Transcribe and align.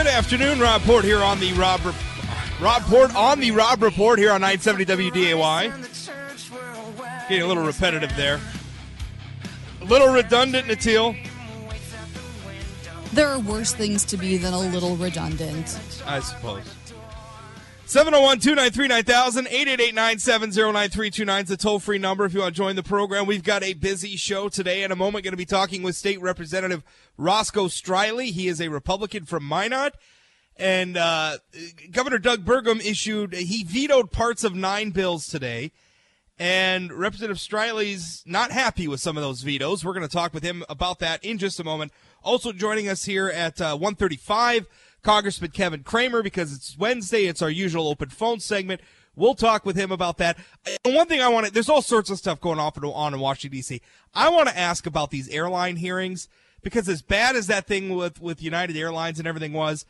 Good 0.00 0.06
afternoon, 0.06 0.58
Rob 0.58 0.80
Port 0.84 1.04
here 1.04 1.22
on 1.22 1.38
the 1.40 1.52
Rob 1.52 1.84
Re- 1.84 1.92
Rob 2.58 2.80
Port 2.84 3.14
on 3.14 3.38
the 3.38 3.50
Rob 3.50 3.82
Report 3.82 4.18
here 4.18 4.32
on 4.32 4.40
970 4.40 5.10
WDAY. 5.10 7.28
Getting 7.28 7.42
a 7.42 7.46
little 7.46 7.62
repetitive 7.62 8.10
there. 8.16 8.40
A 9.82 9.84
little 9.84 10.08
redundant, 10.08 10.68
Natil. 10.68 11.14
There 13.12 13.28
are 13.28 13.40
worse 13.40 13.74
things 13.74 14.06
to 14.06 14.16
be 14.16 14.38
than 14.38 14.54
a 14.54 14.58
little 14.58 14.96
redundant. 14.96 15.78
I 16.06 16.20
suppose. 16.20 16.64
701 17.90 18.38
293 18.38 18.86
9000 18.86 19.46
888 19.48 19.94
970 19.96 20.62
9329 20.62 21.42
is 21.42 21.48
the 21.48 21.56
toll 21.56 21.80
free 21.80 21.98
number 21.98 22.24
if 22.24 22.32
you 22.32 22.38
want 22.38 22.54
to 22.54 22.56
join 22.56 22.76
the 22.76 22.84
program. 22.84 23.26
We've 23.26 23.42
got 23.42 23.64
a 23.64 23.72
busy 23.72 24.14
show 24.14 24.48
today. 24.48 24.84
In 24.84 24.92
a 24.92 24.96
moment, 24.96 25.24
going 25.24 25.32
to 25.32 25.36
be 25.36 25.44
talking 25.44 25.82
with 25.82 25.96
State 25.96 26.20
Representative 26.20 26.84
Roscoe 27.18 27.66
Streyle. 27.66 28.30
He 28.30 28.46
is 28.46 28.60
a 28.60 28.68
Republican 28.68 29.24
from 29.24 29.42
Minot. 29.42 29.96
And 30.56 30.96
uh, 30.96 31.38
Governor 31.90 32.18
Doug 32.18 32.44
Burgum 32.44 32.78
issued, 32.78 33.34
he 33.34 33.64
vetoed 33.64 34.12
parts 34.12 34.44
of 34.44 34.54
nine 34.54 34.90
bills 34.90 35.26
today. 35.26 35.72
And 36.38 36.92
Representative 36.92 37.38
Streyle's 37.38 38.22
not 38.24 38.52
happy 38.52 38.86
with 38.86 39.00
some 39.00 39.16
of 39.16 39.24
those 39.24 39.42
vetoes. 39.42 39.84
We're 39.84 39.94
going 39.94 40.06
to 40.06 40.12
talk 40.16 40.32
with 40.32 40.44
him 40.44 40.62
about 40.68 41.00
that 41.00 41.24
in 41.24 41.38
just 41.38 41.58
a 41.58 41.64
moment. 41.64 41.90
Also 42.22 42.52
joining 42.52 42.88
us 42.88 43.04
here 43.04 43.28
at 43.28 43.60
uh, 43.60 43.76
135 43.76 44.68
Congressman 45.02 45.50
Kevin 45.50 45.82
Cramer 45.82 46.22
because 46.22 46.52
it's 46.52 46.76
Wednesday. 46.78 47.26
It's 47.26 47.42
our 47.42 47.50
usual 47.50 47.88
open 47.88 48.08
phone 48.10 48.40
segment. 48.40 48.80
We'll 49.16 49.34
talk 49.34 49.66
with 49.66 49.76
him 49.76 49.90
about 49.92 50.18
that. 50.18 50.38
And 50.84 50.94
one 50.94 51.06
thing 51.06 51.20
I 51.20 51.28
want 51.28 51.46
to, 51.46 51.52
there's 51.52 51.68
all 51.68 51.82
sorts 51.82 52.10
of 52.10 52.18
stuff 52.18 52.40
going 52.40 52.58
off 52.58 52.76
and 52.76 52.86
on 52.86 53.14
in 53.14 53.20
Washington, 53.20 53.56
D.C. 53.56 53.80
I 54.14 54.28
want 54.28 54.48
to 54.48 54.58
ask 54.58 54.86
about 54.86 55.10
these 55.10 55.28
airline 55.28 55.76
hearings 55.76 56.28
because 56.62 56.88
as 56.88 57.02
bad 57.02 57.36
as 57.36 57.46
that 57.48 57.66
thing 57.66 57.94
with, 57.94 58.20
with 58.20 58.42
United 58.42 58.76
Airlines 58.76 59.18
and 59.18 59.26
everything 59.26 59.52
was, 59.52 59.84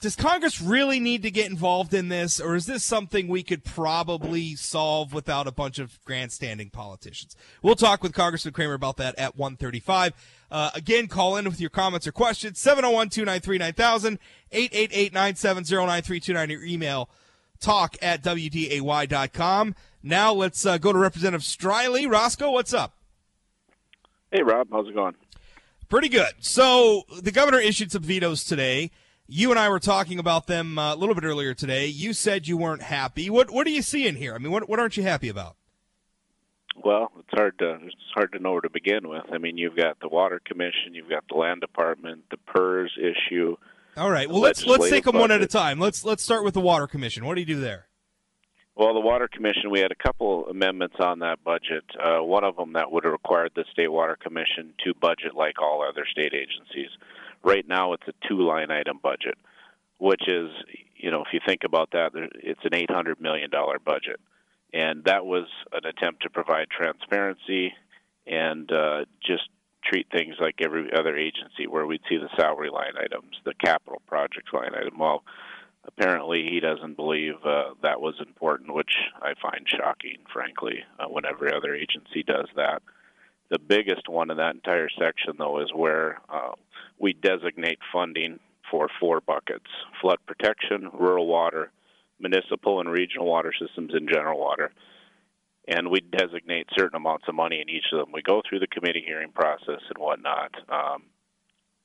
does 0.00 0.16
Congress 0.16 0.62
really 0.62 0.98
need 0.98 1.22
to 1.22 1.30
get 1.30 1.50
involved 1.50 1.92
in 1.92 2.08
this, 2.08 2.40
or 2.40 2.56
is 2.56 2.64
this 2.64 2.82
something 2.82 3.28
we 3.28 3.42
could 3.42 3.64
probably 3.64 4.56
solve 4.56 5.12
without 5.12 5.46
a 5.46 5.52
bunch 5.52 5.78
of 5.78 6.02
grandstanding 6.04 6.70
politicians? 6.70 7.36
We'll 7.62 7.74
talk 7.74 8.02
with 8.02 8.14
Congressman 8.14 8.54
Cramer 8.54 8.72
about 8.72 8.96
that 8.96 9.18
at 9.18 9.36
135. 9.36 10.14
Uh, 10.50 10.70
again, 10.74 11.06
call 11.06 11.36
in 11.36 11.44
with 11.44 11.60
your 11.60 11.70
comments 11.70 12.06
or 12.06 12.12
questions, 12.12 12.58
701-293-9000, 12.62 14.18
888-970-9329, 14.52 16.50
your 16.50 16.64
email, 16.64 17.08
talk 17.60 17.96
at 18.02 18.22
wday.com. 18.22 19.74
Now 20.02 20.32
let's 20.32 20.66
uh, 20.66 20.78
go 20.78 20.92
to 20.92 20.98
Representative 20.98 21.42
Streyle. 21.42 22.10
Roscoe, 22.10 22.50
what's 22.50 22.74
up? 22.74 22.94
Hey, 24.30 24.42
Rob. 24.42 24.68
How's 24.70 24.88
it 24.88 24.94
going? 24.94 25.14
Pretty 25.88 26.08
good. 26.08 26.32
So 26.40 27.02
the 27.20 27.32
governor 27.32 27.58
issued 27.58 27.92
some 27.92 28.02
vetoes 28.02 28.44
today. 28.44 28.90
You 29.26 29.50
and 29.50 29.58
I 29.58 29.68
were 29.68 29.80
talking 29.80 30.18
about 30.18 30.46
them 30.46 30.78
uh, 30.78 30.94
a 30.94 30.96
little 30.96 31.14
bit 31.14 31.24
earlier 31.24 31.54
today. 31.54 31.86
You 31.86 32.12
said 32.12 32.48
you 32.48 32.56
weren't 32.56 32.82
happy. 32.82 33.28
What 33.28 33.50
What 33.50 33.66
are 33.66 33.70
you 33.70 33.82
seeing 33.82 34.16
here? 34.16 34.34
I 34.34 34.38
mean, 34.38 34.52
what 34.52 34.68
What 34.68 34.78
aren't 34.78 34.96
you 34.96 35.02
happy 35.02 35.28
about? 35.28 35.56
Well, 36.84 37.12
it's 37.18 37.28
hard 37.32 37.58
to 37.58 37.78
it's 37.82 37.94
hard 38.14 38.32
to 38.32 38.38
know 38.38 38.52
where 38.52 38.60
to 38.62 38.70
begin 38.70 39.08
with. 39.08 39.24
I 39.32 39.38
mean, 39.38 39.58
you've 39.58 39.76
got 39.76 40.00
the 40.00 40.08
Water 40.08 40.40
Commission, 40.44 40.94
you've 40.94 41.10
got 41.10 41.24
the 41.28 41.36
Land 41.36 41.60
Department, 41.60 42.24
the 42.30 42.38
PERS 42.38 42.96
issue. 42.98 43.56
All 43.96 44.10
right. 44.10 44.28
Well, 44.28 44.40
let's 44.40 44.64
let's 44.64 44.88
take 44.88 45.04
them 45.04 45.12
budget. 45.12 45.20
one 45.20 45.30
at 45.32 45.42
a 45.42 45.46
time. 45.46 45.78
Let's 45.78 46.04
let's 46.04 46.22
start 46.22 46.44
with 46.44 46.54
the 46.54 46.60
Water 46.60 46.86
Commission. 46.86 47.26
What 47.26 47.34
do 47.34 47.40
you 47.40 47.46
do 47.46 47.60
there? 47.60 47.86
Well, 48.76 48.94
the 48.94 49.00
Water 49.00 49.28
Commission, 49.30 49.70
we 49.70 49.80
had 49.80 49.92
a 49.92 50.02
couple 50.02 50.46
amendments 50.46 50.96
on 51.00 51.18
that 51.18 51.44
budget. 51.44 51.84
Uh, 52.02 52.22
one 52.22 52.44
of 52.44 52.56
them 52.56 52.72
that 52.74 52.90
would 52.90 53.04
have 53.04 53.12
required 53.12 53.50
the 53.54 53.64
State 53.72 53.88
Water 53.88 54.16
Commission 54.16 54.72
to 54.84 54.94
budget 54.94 55.34
like 55.34 55.60
all 55.60 55.84
other 55.86 56.06
state 56.10 56.32
agencies. 56.32 56.88
Right 57.44 57.68
now, 57.68 57.92
it's 57.92 58.08
a 58.08 58.12
two 58.26 58.40
line 58.40 58.70
item 58.70 58.98
budget, 59.02 59.36
which 59.98 60.22
is, 60.28 60.48
you 60.96 61.10
know, 61.10 61.20
if 61.20 61.28
you 61.32 61.40
think 61.46 61.62
about 61.64 61.90
that, 61.92 62.12
it's 62.14 62.60
an 62.64 62.70
$800 62.70 63.20
million 63.20 63.50
budget. 63.84 64.20
And 64.72 65.04
that 65.04 65.26
was 65.26 65.46
an 65.72 65.84
attempt 65.84 66.22
to 66.22 66.30
provide 66.30 66.68
transparency 66.70 67.72
and 68.26 68.70
uh, 68.70 69.04
just 69.24 69.48
treat 69.84 70.06
things 70.10 70.36
like 70.40 70.56
every 70.60 70.92
other 70.92 71.16
agency 71.16 71.66
where 71.66 71.86
we'd 71.86 72.02
see 72.08 72.16
the 72.16 72.28
salary 72.36 72.70
line 72.70 72.94
items, 73.02 73.36
the 73.44 73.54
capital 73.54 74.00
projects 74.06 74.52
line 74.52 74.74
item. 74.74 74.98
Well, 74.98 75.24
apparently 75.86 76.48
he 76.50 76.60
doesn't 76.60 76.96
believe 76.96 77.34
uh, 77.44 77.70
that 77.82 78.00
was 78.00 78.14
important, 78.20 78.74
which 78.74 78.92
I 79.22 79.34
find 79.40 79.66
shocking, 79.66 80.18
frankly, 80.32 80.84
uh, 80.98 81.06
when 81.06 81.24
every 81.24 81.52
other 81.52 81.74
agency 81.74 82.22
does 82.22 82.46
that. 82.56 82.82
The 83.50 83.58
biggest 83.58 84.08
one 84.08 84.30
in 84.30 84.36
that 84.36 84.54
entire 84.54 84.88
section, 84.90 85.34
though, 85.38 85.60
is 85.60 85.72
where 85.74 86.20
uh, 86.28 86.52
we 86.98 87.14
designate 87.14 87.78
funding 87.92 88.38
for 88.70 88.88
four 89.00 89.20
buckets 89.20 89.66
flood 90.00 90.18
protection, 90.26 90.90
rural 90.92 91.26
water, 91.26 91.72
municipal 92.20 92.80
and 92.80 92.90
regional 92.90 93.26
water 93.26 93.52
systems, 93.58 93.92
and 93.94 94.08
general 94.08 94.38
water. 94.38 94.70
And 95.68 95.90
we 95.90 96.00
designate 96.00 96.66
certain 96.76 96.96
amounts 96.96 97.26
of 97.28 97.34
money 97.34 97.60
in 97.60 97.68
each 97.68 97.86
of 97.92 97.98
them. 97.98 98.12
We 98.12 98.22
go 98.22 98.42
through 98.48 98.60
the 98.60 98.66
committee 98.66 99.04
hearing 99.06 99.30
process 99.32 99.80
and 99.88 99.98
whatnot. 99.98 100.54
Um, 100.68 101.04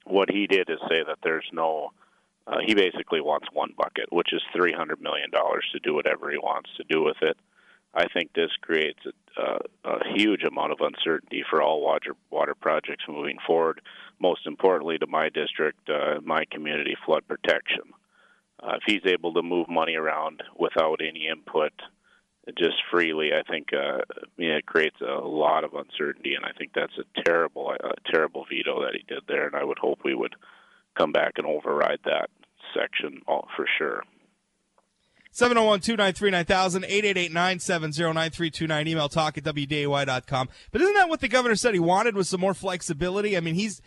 what 0.05 0.29
he 0.29 0.47
did 0.47 0.69
is 0.69 0.79
say 0.89 1.03
that 1.05 1.19
there's 1.23 1.47
no, 1.51 1.91
uh, 2.47 2.57
he 2.65 2.73
basically 2.73 3.21
wants 3.21 3.47
one 3.51 3.73
bucket, 3.77 4.11
which 4.11 4.33
is 4.33 4.41
$300 4.55 5.01
million 5.01 5.29
to 5.31 5.79
do 5.83 5.93
whatever 5.93 6.31
he 6.31 6.37
wants 6.37 6.69
to 6.77 6.83
do 6.89 7.03
with 7.03 7.17
it. 7.21 7.37
I 7.95 8.07
think 8.13 8.33
this 8.33 8.51
creates 8.61 8.99
a, 9.37 9.59
a 9.85 9.99
huge 10.15 10.43
amount 10.43 10.73
of 10.73 10.79
uncertainty 10.81 11.43
for 11.49 11.61
all 11.61 11.81
water 11.81 12.13
water 12.29 12.53
projects 12.53 13.05
moving 13.07 13.37
forward. 13.47 13.81
Most 14.19 14.45
importantly, 14.45 14.97
to 14.97 15.07
my 15.07 15.29
district, 15.29 15.89
uh, 15.89 16.19
my 16.23 16.43
community, 16.51 16.95
flood 17.05 17.23
protection. 17.27 17.93
Uh, 18.61 18.75
if 18.75 18.83
he's 18.85 19.11
able 19.11 19.33
to 19.33 19.41
move 19.41 19.67
money 19.69 19.95
around 19.95 20.41
without 20.57 20.99
any 21.01 21.27
input, 21.27 21.73
just 22.57 22.77
freely, 22.91 23.31
I 23.33 23.43
think 23.49 23.67
uh, 23.73 23.99
it 24.37 24.65
creates 24.65 25.01
a 25.01 25.25
lot 25.25 25.63
of 25.63 25.73
uncertainty, 25.73 26.35
and 26.35 26.45
I 26.45 26.51
think 26.57 26.71
that's 26.73 26.97
a 26.97 27.23
terrible, 27.23 27.71
a 27.71 28.11
terrible 28.11 28.45
veto 28.49 28.81
that 28.81 28.93
he 28.93 29.03
did 29.07 29.23
there. 29.27 29.47
And 29.47 29.55
I 29.55 29.63
would 29.63 29.79
hope 29.79 29.99
we 30.03 30.15
would 30.15 30.35
come 30.97 31.11
back 31.11 31.33
and 31.37 31.47
override 31.47 31.99
that 32.05 32.29
section 32.73 33.21
for 33.25 33.65
sure. 33.77 34.03
701 35.31 35.81
293 35.81 36.31
9000, 36.31 36.83
888 36.85 37.33
970 37.33 38.03
9329, 38.03 38.87
email 38.87 39.09
talk 39.09 39.37
at 39.37 39.43
WDAY.com. 39.43 40.49
But 40.71 40.81
isn't 40.81 40.93
that 40.93 41.09
what 41.09 41.19
the 41.19 41.27
governor 41.27 41.55
said 41.57 41.73
he 41.73 41.79
wanted 41.81 42.15
was 42.15 42.29
some 42.29 42.39
more 42.39 42.53
flexibility? 42.53 43.35
I 43.35 43.41
mean, 43.41 43.55
he's, 43.55 43.81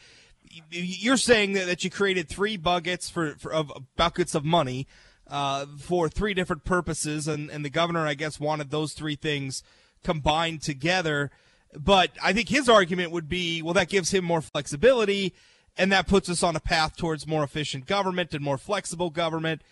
you're 0.70 1.16
saying 1.16 1.52
that, 1.54 1.84
you 1.84 1.90
created 1.90 2.28
three 2.28 2.56
buckets 2.56 3.08
for, 3.10 3.34
for 3.38 3.52
of 3.52 3.72
buckets 3.96 4.34
of 4.34 4.44
money 4.44 4.86
uh, 5.28 5.66
for 5.78 6.08
three 6.08 6.34
different 6.34 6.64
purposes, 6.64 7.28
and, 7.28 7.50
and 7.50 7.64
the 7.64 7.70
governor, 7.70 8.06
I 8.06 8.14
guess, 8.14 8.40
wanted 8.40 8.70
those 8.70 8.92
three 8.92 9.16
things 9.16 9.62
combined 10.02 10.62
together. 10.62 11.30
But 11.76 12.10
I 12.22 12.32
think 12.32 12.48
his 12.48 12.68
argument 12.68 13.10
would 13.10 13.28
be, 13.28 13.62
well, 13.62 13.74
that 13.74 13.88
gives 13.88 14.12
him 14.12 14.24
more 14.24 14.40
flexibility, 14.40 15.34
and 15.76 15.92
that 15.92 16.08
puts 16.08 16.28
us 16.28 16.42
on 16.42 16.56
a 16.56 16.60
path 16.60 16.96
towards 16.96 17.26
more 17.26 17.44
efficient 17.44 17.86
government 17.86 18.32
and 18.32 18.42
more 18.42 18.58
flexible 18.58 19.10
government. 19.10 19.62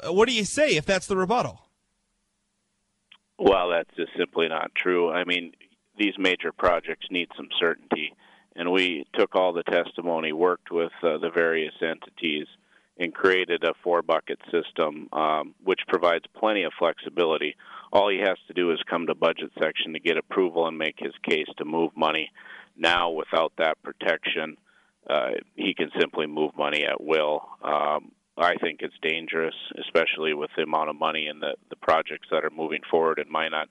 Uh, 0.00 0.12
what 0.12 0.28
do 0.28 0.34
you 0.34 0.44
say 0.44 0.76
if 0.76 0.84
that's 0.84 1.06
the 1.06 1.16
rebuttal? 1.16 1.60
Well, 3.38 3.68
that's 3.70 3.94
just 3.96 4.10
simply 4.18 4.48
not 4.48 4.74
true. 4.74 5.10
I 5.10 5.24
mean, 5.24 5.52
these 5.98 6.14
major 6.18 6.52
projects 6.52 7.06
need 7.10 7.28
some 7.36 7.48
certainty, 7.60 8.12
and 8.56 8.72
we 8.72 9.04
took 9.14 9.34
all 9.34 9.52
the 9.52 9.62
testimony, 9.62 10.32
worked 10.32 10.70
with 10.70 10.92
uh, 11.02 11.18
the 11.18 11.30
various 11.30 11.74
entities, 11.82 12.46
and 12.98 13.14
created 13.14 13.62
a 13.62 13.74
four 13.84 14.02
bucket 14.02 14.38
system, 14.50 15.08
um, 15.12 15.54
which 15.62 15.80
provides 15.86 16.24
plenty 16.38 16.62
of 16.64 16.72
flexibility. 16.78 17.54
All 17.92 18.08
he 18.10 18.18
has 18.18 18.38
to 18.48 18.54
do 18.54 18.70
is 18.72 18.78
come 18.88 19.06
to 19.06 19.14
budget 19.14 19.50
section 19.62 19.92
to 19.92 20.00
get 20.00 20.16
approval 20.16 20.66
and 20.66 20.78
make 20.78 20.96
his 20.98 21.12
case 21.28 21.46
to 21.58 21.64
move 21.64 21.92
money. 21.94 22.30
Now, 22.76 23.10
without 23.10 23.52
that 23.58 23.82
protection, 23.82 24.56
uh, 25.08 25.32
he 25.54 25.74
can 25.74 25.90
simply 26.00 26.26
move 26.26 26.52
money 26.56 26.84
at 26.84 27.00
will. 27.00 27.42
Um, 27.62 28.12
I 28.38 28.56
think 28.56 28.80
it's 28.80 28.94
dangerous, 29.02 29.54
especially 29.80 30.34
with 30.34 30.50
the 30.56 30.62
amount 30.62 30.90
of 30.90 30.96
money 30.96 31.26
and 31.26 31.40
the 31.40 31.54
the 31.70 31.76
projects 31.76 32.28
that 32.30 32.44
are 32.44 32.50
moving 32.50 32.82
forward 32.90 33.18
in 33.18 33.30
Minot. 33.30 33.68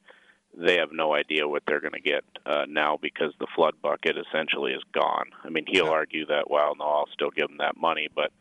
They 0.58 0.78
have 0.78 0.90
no 0.92 1.14
idea 1.14 1.48
what 1.48 1.64
they're 1.68 1.82
going 1.82 1.94
to 1.94 2.00
get 2.00 2.24
uh, 2.46 2.66
now 2.68 2.98
because 3.02 3.34
the 3.40 3.48
flood 3.56 3.74
bucket 3.82 4.16
essentially 4.18 4.72
is 4.72 4.84
gone. 4.94 5.32
I 5.44 5.50
mean, 5.50 5.66
he'll 5.68 5.90
argue 5.90 6.26
that, 6.28 6.50
well, 6.50 6.76
no, 6.78 6.86
I'll 6.86 7.10
still 7.14 7.32
give 7.32 7.48
them 7.48 7.58
that 7.58 7.76
money, 7.78 8.08
but 8.14 8.32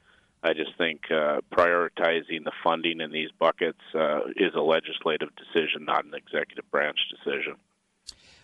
I 0.44 0.52
just 0.52 0.76
think 0.76 1.00
uh, 1.10 1.40
prioritizing 1.52 2.44
the 2.44 2.52
funding 2.62 3.00
in 3.00 3.10
these 3.10 3.30
buckets 3.38 3.80
uh, 3.94 4.20
is 4.36 4.54
a 4.54 4.60
legislative 4.60 5.30
decision, 5.36 5.86
not 5.86 6.04
an 6.04 6.12
executive 6.14 6.70
branch 6.70 6.98
decision. 7.10 7.54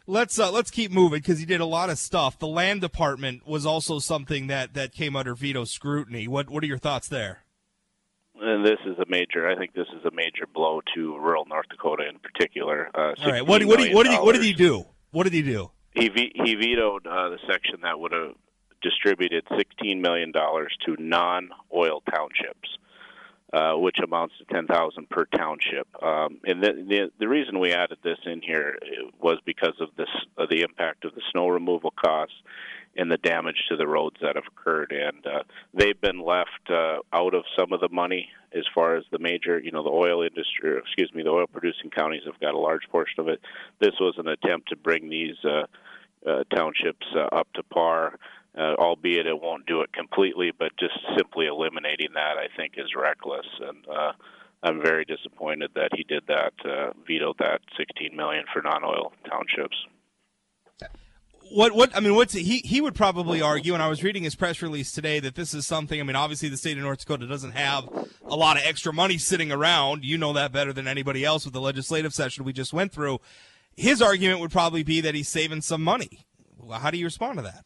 Let's 0.06 0.38
uh, 0.38 0.50
let's 0.50 0.70
keep 0.70 0.90
moving 0.90 1.20
because 1.20 1.38
he 1.38 1.44
did 1.44 1.60
a 1.60 1.66
lot 1.66 1.90
of 1.90 1.98
stuff. 1.98 2.38
The 2.38 2.48
land 2.48 2.80
department 2.80 3.46
was 3.46 3.66
also 3.66 3.98
something 3.98 4.46
that, 4.46 4.74
that 4.74 4.92
came 4.92 5.14
under 5.14 5.34
veto 5.34 5.64
scrutiny. 5.64 6.26
What 6.26 6.48
what 6.48 6.64
are 6.64 6.66
your 6.66 6.78
thoughts 6.78 7.06
there? 7.06 7.44
And 8.40 8.64
this 8.64 8.78
is 8.86 8.98
a 8.98 9.06
major. 9.08 9.48
I 9.48 9.56
think 9.56 9.74
this 9.74 9.88
is 9.88 10.04
a 10.04 10.10
major 10.10 10.46
blow 10.52 10.80
to 10.94 11.18
rural 11.18 11.44
North 11.46 11.68
Dakota 11.68 12.08
in 12.08 12.18
particular. 12.18 12.90
Uh, 12.94 13.14
All 13.22 13.30
right, 13.30 13.46
what, 13.46 13.64
what, 13.64 13.78
did, 13.78 13.94
what, 13.94 14.04
did 14.04 14.12
he, 14.12 14.18
what 14.18 14.32
did 14.34 14.44
he 14.44 14.52
do? 14.52 14.86
What 15.10 15.24
did 15.24 15.32
he 15.32 15.42
do? 15.42 15.70
He 15.92 16.08
he 16.34 16.54
vetoed 16.54 17.06
uh, 17.06 17.30
the 17.30 17.38
section 17.50 17.80
that 17.82 17.98
would 17.98 18.12
have 18.12 18.34
distributed 18.82 19.44
$16 19.46 20.00
million 20.00 20.32
to 20.32 20.96
non-oil 20.98 22.02
townships. 22.10 22.68
Uh, 23.52 23.74
which 23.74 23.96
amounts 23.98 24.32
to 24.38 24.44
10,000 24.44 25.10
per 25.10 25.24
township. 25.36 25.88
Um, 26.00 26.38
and 26.44 26.62
the, 26.62 26.72
the, 26.88 27.10
the 27.18 27.26
reason 27.26 27.58
we 27.58 27.72
added 27.72 27.98
this 28.04 28.18
in 28.24 28.40
here 28.42 28.78
was 29.20 29.38
because 29.44 29.74
of 29.80 29.88
this 29.96 30.06
uh, 30.38 30.46
the 30.48 30.62
impact 30.62 31.04
of 31.04 31.16
the 31.16 31.20
snow 31.32 31.48
removal 31.48 31.90
costs 31.90 32.36
and 32.96 33.10
the 33.10 33.18
damage 33.18 33.56
to 33.68 33.76
the 33.76 33.86
roads 33.86 34.16
that 34.20 34.36
have 34.36 34.44
occurred. 34.46 34.92
And 34.92 35.24
uh, 35.26 35.42
they've 35.72 36.00
been 36.00 36.20
left 36.20 36.70
uh, 36.70 36.98
out 37.12 37.34
of 37.34 37.44
some 37.58 37.72
of 37.72 37.80
the 37.80 37.88
money 37.90 38.28
as 38.52 38.64
far 38.74 38.96
as 38.96 39.04
the 39.10 39.18
major, 39.18 39.60
you 39.60 39.70
know, 39.70 39.82
the 39.82 39.90
oil 39.90 40.22
industry, 40.22 40.76
excuse 40.78 41.12
me, 41.14 41.22
the 41.22 41.30
oil 41.30 41.46
producing 41.46 41.90
counties 41.90 42.22
have 42.26 42.40
got 42.40 42.54
a 42.54 42.58
large 42.58 42.82
portion 42.90 43.20
of 43.20 43.28
it. 43.28 43.40
This 43.80 43.94
was 44.00 44.14
an 44.18 44.28
attempt 44.28 44.70
to 44.70 44.76
bring 44.76 45.08
these 45.08 45.36
uh, 45.44 45.66
uh, 46.28 46.44
townships 46.54 47.06
uh, 47.14 47.34
up 47.34 47.48
to 47.54 47.62
par 47.62 48.18
uh, 48.56 48.74
albeit 48.78 49.26
it 49.26 49.40
won't 49.40 49.66
do 49.66 49.80
it 49.82 49.92
completely, 49.92 50.52
but 50.56 50.70
just 50.78 50.98
simply 51.16 51.46
eliminating 51.46 52.12
that, 52.14 52.36
I 52.36 52.48
think, 52.56 52.74
is 52.76 52.94
reckless. 52.96 53.46
And 53.60 53.86
uh, 53.88 54.12
I'm 54.62 54.82
very 54.82 55.04
disappointed 55.04 55.70
that 55.74 55.90
he 55.94 56.04
did 56.04 56.24
that, 56.26 56.52
uh, 56.64 56.92
vetoed 57.06 57.38
that 57.38 57.60
16 57.76 58.16
million 58.16 58.44
for 58.52 58.62
non-oil 58.62 59.12
townships. 59.28 59.76
What 61.50 61.74
what 61.74 61.96
I 61.96 62.00
mean? 62.00 62.14
What's 62.14 62.32
he 62.32 62.58
he 62.58 62.80
would 62.80 62.94
probably 62.94 63.42
argue, 63.42 63.74
and 63.74 63.82
I 63.82 63.88
was 63.88 64.04
reading 64.04 64.22
his 64.22 64.34
press 64.34 64.62
release 64.62 64.92
today 64.92 65.18
that 65.20 65.34
this 65.34 65.52
is 65.52 65.66
something. 65.66 65.98
I 66.00 66.02
mean, 66.04 66.16
obviously 66.16 66.48
the 66.48 66.56
state 66.56 66.76
of 66.76 66.84
North 66.84 67.00
Dakota 67.00 67.26
doesn't 67.26 67.52
have 67.52 67.88
a 68.24 68.36
lot 68.36 68.56
of 68.56 68.62
extra 68.64 68.92
money 68.92 69.18
sitting 69.18 69.50
around. 69.50 70.04
You 70.04 70.16
know 70.16 70.32
that 70.34 70.52
better 70.52 70.72
than 70.72 70.86
anybody 70.86 71.24
else 71.24 71.44
with 71.44 71.54
the 71.54 71.60
legislative 71.60 72.14
session 72.14 72.44
we 72.44 72.52
just 72.52 72.72
went 72.72 72.92
through. 72.92 73.18
His 73.76 74.00
argument 74.00 74.40
would 74.40 74.52
probably 74.52 74.82
be 74.82 75.00
that 75.00 75.14
he's 75.14 75.28
saving 75.28 75.62
some 75.62 75.82
money. 75.82 76.26
How 76.70 76.90
do 76.90 76.98
you 76.98 77.04
respond 77.04 77.38
to 77.38 77.42
that? 77.42 77.64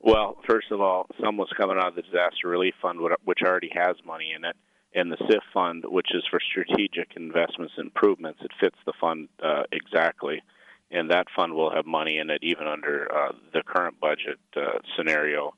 Well, 0.00 0.36
first 0.48 0.70
of 0.70 0.80
all, 0.80 1.06
some 1.22 1.36
was 1.36 1.48
coming 1.56 1.76
out 1.78 1.88
of 1.88 1.94
the 1.94 2.02
disaster 2.02 2.48
relief 2.48 2.74
fund, 2.80 3.00
which 3.24 3.40
already 3.44 3.70
has 3.74 3.96
money 4.04 4.32
in 4.34 4.44
it, 4.44 4.56
and 4.94 5.12
the 5.12 5.18
SIF 5.28 5.42
fund, 5.52 5.84
which 5.86 6.08
is 6.14 6.24
for 6.30 6.40
strategic 6.40 7.16
investments 7.16 7.74
and 7.76 7.86
improvements. 7.86 8.40
It 8.42 8.50
fits 8.58 8.76
the 8.86 8.94
fund 8.98 9.28
uh, 9.42 9.64
exactly, 9.72 10.42
and 10.90 11.10
that 11.10 11.26
fund 11.34 11.54
will 11.54 11.70
have 11.74 11.86
money 11.86 12.18
in 12.18 12.30
it 12.30 12.40
even 12.42 12.66
under 12.66 13.08
uh, 13.12 13.32
the 13.52 13.62
current 13.62 14.00
budget 14.00 14.38
uh, 14.56 14.78
scenario. 14.96 15.54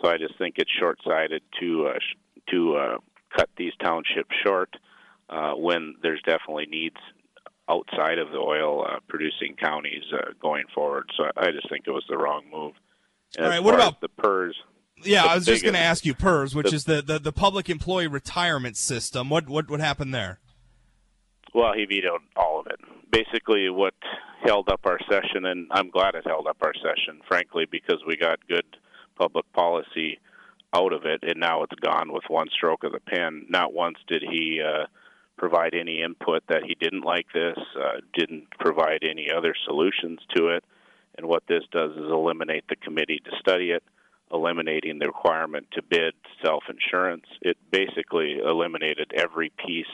So 0.00 0.08
I 0.08 0.18
just 0.18 0.36
think 0.38 0.54
it's 0.58 0.70
short-sighted 0.78 1.42
to 1.60 1.88
uh, 1.88 1.98
to 2.50 2.76
uh, 2.76 2.98
cut 3.36 3.48
these 3.56 3.72
townships 3.82 4.34
short 4.44 4.70
uh, 5.28 5.52
when 5.52 5.96
there's 6.02 6.22
definitely 6.24 6.66
needs 6.66 6.96
outside 7.68 8.18
of 8.18 8.30
the 8.30 8.38
oil-producing 8.38 9.56
counties 9.56 10.04
going 10.40 10.64
forward. 10.72 11.10
So 11.16 11.24
I 11.36 11.50
just 11.50 11.68
think 11.68 11.84
it 11.86 11.90
was 11.90 12.04
the 12.08 12.16
wrong 12.16 12.44
move. 12.52 12.74
All 13.38 13.48
right. 13.48 13.62
What 13.62 13.74
about 13.74 14.00
the 14.00 14.08
PERS? 14.08 14.56
Yeah, 15.02 15.24
I 15.24 15.34
was 15.34 15.44
just 15.44 15.62
going 15.62 15.74
to 15.74 15.80
ask 15.80 16.06
you 16.06 16.14
PERS, 16.14 16.54
which 16.54 16.70
the, 16.70 16.76
is 16.76 16.84
the, 16.84 17.02
the, 17.02 17.18
the 17.18 17.32
public 17.32 17.68
employee 17.68 18.06
retirement 18.06 18.76
system. 18.76 19.28
What 19.28 19.48
what 19.48 19.68
what 19.68 19.80
happened 19.80 20.14
there? 20.14 20.38
Well, 21.54 21.72
he 21.74 21.84
vetoed 21.86 22.12
all 22.12 22.16
of 22.16 22.22
it. 22.22 22.25
Basically, 23.16 23.70
what 23.70 23.94
held 24.44 24.68
up 24.68 24.80
our 24.84 24.98
session, 25.10 25.46
and 25.46 25.68
I'm 25.70 25.88
glad 25.88 26.14
it 26.14 26.26
held 26.26 26.46
up 26.46 26.58
our 26.60 26.74
session, 26.74 27.22
frankly, 27.26 27.64
because 27.64 27.96
we 28.06 28.14
got 28.14 28.46
good 28.46 28.66
public 29.18 29.50
policy 29.54 30.18
out 30.74 30.92
of 30.92 31.06
it, 31.06 31.20
and 31.22 31.40
now 31.40 31.62
it's 31.62 31.80
gone 31.80 32.12
with 32.12 32.24
one 32.28 32.48
stroke 32.52 32.84
of 32.84 32.92
the 32.92 33.00
pen. 33.00 33.46
Not 33.48 33.72
once 33.72 33.96
did 34.06 34.22
he 34.22 34.60
uh, 34.60 34.84
provide 35.38 35.72
any 35.72 36.02
input 36.02 36.42
that 36.50 36.64
he 36.66 36.74
didn't 36.74 37.06
like 37.06 37.24
this, 37.32 37.56
uh, 37.82 38.00
didn't 38.12 38.50
provide 38.60 39.02
any 39.02 39.28
other 39.34 39.54
solutions 39.64 40.18
to 40.34 40.48
it. 40.48 40.62
And 41.16 41.26
what 41.26 41.44
this 41.48 41.64
does 41.72 41.92
is 41.92 42.10
eliminate 42.12 42.64
the 42.68 42.76
committee 42.76 43.22
to 43.24 43.30
study 43.40 43.70
it, 43.70 43.82
eliminating 44.30 44.98
the 44.98 45.06
requirement 45.06 45.68
to 45.72 45.80
bid 45.80 46.12
self 46.44 46.64
insurance. 46.68 47.24
It 47.40 47.56
basically 47.70 48.40
eliminated 48.44 49.12
every 49.16 49.52
piece 49.66 49.86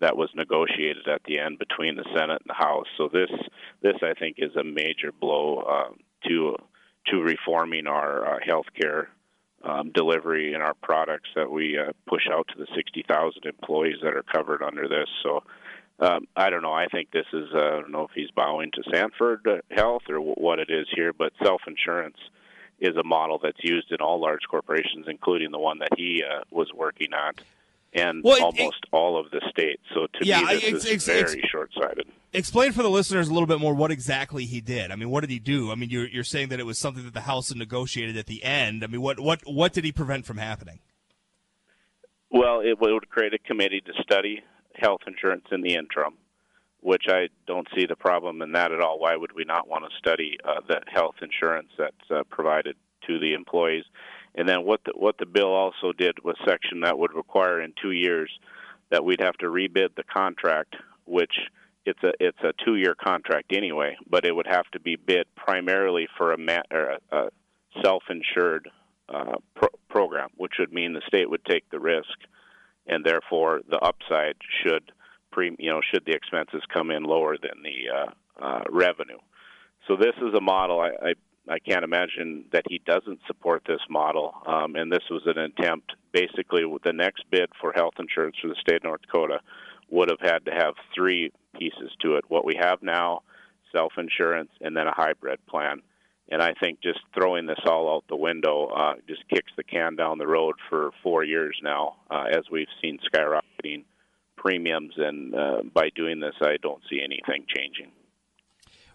that 0.00 0.16
was 0.16 0.30
negotiated 0.34 1.08
at 1.08 1.22
the 1.24 1.38
end 1.38 1.58
between 1.58 1.96
the 1.96 2.04
Senate 2.14 2.42
and 2.42 2.48
the 2.48 2.54
House. 2.54 2.86
So 2.96 3.08
this 3.12 3.30
this 3.82 3.96
I 4.02 4.14
think 4.18 4.36
is 4.38 4.54
a 4.56 4.64
major 4.64 5.12
blow 5.12 5.58
uh, 5.58 5.92
to 6.28 6.56
to 7.08 7.22
reforming 7.22 7.86
our 7.86 8.34
uh, 8.34 8.38
health 8.44 8.66
care 8.80 9.08
um, 9.64 9.90
delivery 9.92 10.54
and 10.54 10.62
our 10.62 10.74
products 10.74 11.28
that 11.34 11.50
we 11.50 11.78
uh, 11.78 11.92
push 12.06 12.22
out 12.30 12.46
to 12.48 12.58
the 12.58 12.66
60,000 12.76 13.44
employees 13.44 13.96
that 14.02 14.14
are 14.14 14.22
covered 14.22 14.62
under 14.62 14.86
this. 14.88 15.08
So 15.22 15.42
um, 16.00 16.26
I 16.36 16.50
don't 16.50 16.62
know. 16.62 16.72
I 16.72 16.86
think 16.86 17.10
this 17.10 17.26
is, 17.32 17.48
uh, 17.54 17.58
I 17.58 17.70
don't 17.80 17.90
know 17.90 18.04
if 18.04 18.12
he's 18.14 18.30
bowing 18.30 18.70
to 18.72 18.82
Sanford 18.92 19.46
Health 19.70 20.02
or 20.08 20.16
w- 20.16 20.34
what 20.34 20.60
it 20.60 20.70
is 20.70 20.86
here, 20.94 21.12
but 21.12 21.32
self 21.42 21.62
insurance 21.66 22.18
is 22.78 22.96
a 22.96 23.02
model 23.02 23.40
that's 23.42 23.62
used 23.62 23.90
in 23.90 24.00
all 24.00 24.20
large 24.20 24.42
corporations, 24.48 25.06
including 25.08 25.50
the 25.50 25.58
one 25.58 25.80
that 25.80 25.96
he 25.96 26.22
uh, 26.22 26.42
was 26.50 26.72
working 26.72 27.12
on, 27.12 27.32
and 27.92 28.22
well, 28.22 28.44
almost 28.44 28.78
it, 28.82 28.88
all 28.92 29.18
of 29.18 29.30
the 29.30 29.40
states. 29.50 29.82
So 29.94 30.06
to 30.06 30.26
yeah, 30.26 30.42
me, 30.42 30.70
this 30.70 30.84
is 30.84 31.04
very 31.04 31.42
short 31.50 31.70
sighted. 31.74 32.06
Explain 32.32 32.72
for 32.72 32.82
the 32.82 32.90
listeners 32.90 33.28
a 33.28 33.32
little 33.32 33.46
bit 33.46 33.60
more 33.60 33.74
what 33.74 33.90
exactly 33.90 34.44
he 34.44 34.60
did. 34.60 34.90
I 34.90 34.96
mean, 34.96 35.08
what 35.08 35.22
did 35.22 35.30
he 35.30 35.38
do? 35.38 35.72
I 35.72 35.74
mean, 35.74 35.88
you're, 35.88 36.06
you're 36.06 36.24
saying 36.24 36.50
that 36.50 36.60
it 36.60 36.66
was 36.66 36.78
something 36.78 37.04
that 37.04 37.14
the 37.14 37.22
House 37.22 37.54
negotiated 37.54 38.18
at 38.18 38.26
the 38.26 38.44
end. 38.44 38.84
I 38.84 38.86
mean, 38.86 39.00
what, 39.00 39.18
what, 39.18 39.40
what 39.46 39.72
did 39.72 39.84
he 39.84 39.92
prevent 39.92 40.26
from 40.26 40.36
happening? 40.36 40.80
Well, 42.30 42.60
it 42.60 42.78
would 42.78 43.08
create 43.08 43.32
a 43.32 43.38
committee 43.38 43.80
to 43.80 44.02
study 44.02 44.42
health 44.74 45.00
insurance 45.06 45.46
in 45.50 45.62
the 45.62 45.74
interim, 45.74 46.14
which 46.80 47.04
I 47.08 47.28
don't 47.46 47.66
see 47.74 47.86
the 47.86 47.96
problem 47.96 48.42
in 48.42 48.52
that 48.52 48.72
at 48.72 48.80
all. 48.80 48.98
Why 48.98 49.16
would 49.16 49.32
we 49.34 49.44
not 49.44 49.66
want 49.66 49.84
to 49.90 49.98
study 49.98 50.36
uh, 50.44 50.60
the 50.68 50.82
health 50.86 51.16
insurance 51.22 51.70
that's 51.78 52.10
uh, 52.10 52.24
provided 52.28 52.76
to 53.06 53.18
the 53.18 53.32
employees? 53.32 53.84
And 54.34 54.48
then 54.48 54.64
what 54.64 54.80
the, 54.84 54.92
what 54.94 55.18
the 55.18 55.26
bill 55.26 55.52
also 55.52 55.92
did 55.92 56.22
was 56.24 56.36
section 56.46 56.80
that 56.80 56.98
would 56.98 57.12
require 57.14 57.60
in 57.60 57.72
two 57.80 57.90
years 57.90 58.30
that 58.90 59.04
we'd 59.04 59.20
have 59.20 59.36
to 59.38 59.46
rebid 59.46 59.94
the 59.96 60.04
contract, 60.04 60.76
which 61.04 61.32
it's 61.84 62.02
a 62.02 62.12
it's 62.20 62.38
a 62.42 62.52
two 62.64 62.76
year 62.76 62.94
contract 62.94 63.52
anyway, 63.52 63.96
but 64.08 64.24
it 64.24 64.34
would 64.34 64.46
have 64.46 64.66
to 64.72 64.80
be 64.80 64.96
bid 64.96 65.26
primarily 65.36 66.06
for 66.16 66.32
a, 66.32 66.38
ma- 66.38 66.62
a, 66.70 67.16
a 67.16 67.28
self 67.82 68.02
insured 68.10 68.68
uh, 69.08 69.36
pro- 69.54 69.68
program, 69.88 70.28
which 70.36 70.54
would 70.58 70.72
mean 70.72 70.92
the 70.92 71.02
state 71.06 71.28
would 71.28 71.44
take 71.44 71.68
the 71.70 71.80
risk 71.80 72.18
and 72.88 73.04
therefore 73.04 73.60
the 73.70 73.78
upside 73.78 74.36
should 74.62 74.90
pre, 75.30 75.54
you 75.58 75.70
know 75.70 75.80
should 75.92 76.04
the 76.06 76.12
expenses 76.12 76.62
come 76.72 76.90
in 76.90 77.04
lower 77.04 77.36
than 77.36 77.62
the 77.62 77.94
uh, 77.94 78.44
uh, 78.44 78.64
revenue. 78.70 79.18
So 79.86 79.96
this 79.96 80.14
is 80.16 80.34
a 80.34 80.40
model 80.40 80.80
I, 80.80 80.90
I 81.10 81.12
I 81.48 81.58
can't 81.58 81.84
imagine 81.84 82.44
that 82.52 82.64
he 82.68 82.80
doesn't 82.84 83.20
support 83.26 83.62
this 83.66 83.80
model. 83.88 84.34
Um, 84.46 84.74
and 84.74 84.92
this 84.92 85.04
was 85.10 85.22
an 85.26 85.38
attempt, 85.38 85.92
basically, 86.12 86.62
the 86.84 86.92
next 86.92 87.24
bid 87.30 87.50
for 87.60 87.72
health 87.72 87.94
insurance 87.98 88.36
for 88.40 88.48
the 88.48 88.56
state 88.60 88.76
of 88.76 88.84
North 88.84 89.02
Dakota 89.02 89.40
would 89.90 90.10
have 90.10 90.20
had 90.20 90.44
to 90.44 90.52
have 90.52 90.74
three 90.94 91.32
pieces 91.58 91.90
to 92.02 92.16
it. 92.16 92.24
What 92.28 92.44
we 92.44 92.54
have 92.60 92.82
now, 92.82 93.22
self 93.72 93.92
insurance, 93.96 94.50
and 94.60 94.76
then 94.76 94.86
a 94.86 94.94
hybrid 94.94 95.44
plan. 95.46 95.82
And 96.30 96.42
I 96.42 96.52
think 96.60 96.80
just 96.82 97.00
throwing 97.14 97.46
this 97.46 97.58
all 97.66 97.94
out 97.94 98.04
the 98.08 98.16
window 98.16 98.66
uh, 98.66 98.94
just 99.08 99.26
kicks 99.28 99.50
the 99.56 99.64
can 99.64 99.96
down 99.96 100.18
the 100.18 100.26
road 100.26 100.56
for 100.68 100.90
four 101.02 101.24
years 101.24 101.56
now, 101.62 101.96
uh, 102.10 102.24
as 102.30 102.44
we've 102.50 102.68
seen 102.82 102.98
skyrocketing 103.10 103.84
premiums. 104.36 104.92
And 104.98 105.34
uh, 105.34 105.62
by 105.72 105.88
doing 105.94 106.20
this, 106.20 106.34
I 106.42 106.56
don't 106.60 106.82
see 106.90 107.00
anything 107.02 107.46
changing. 107.56 107.92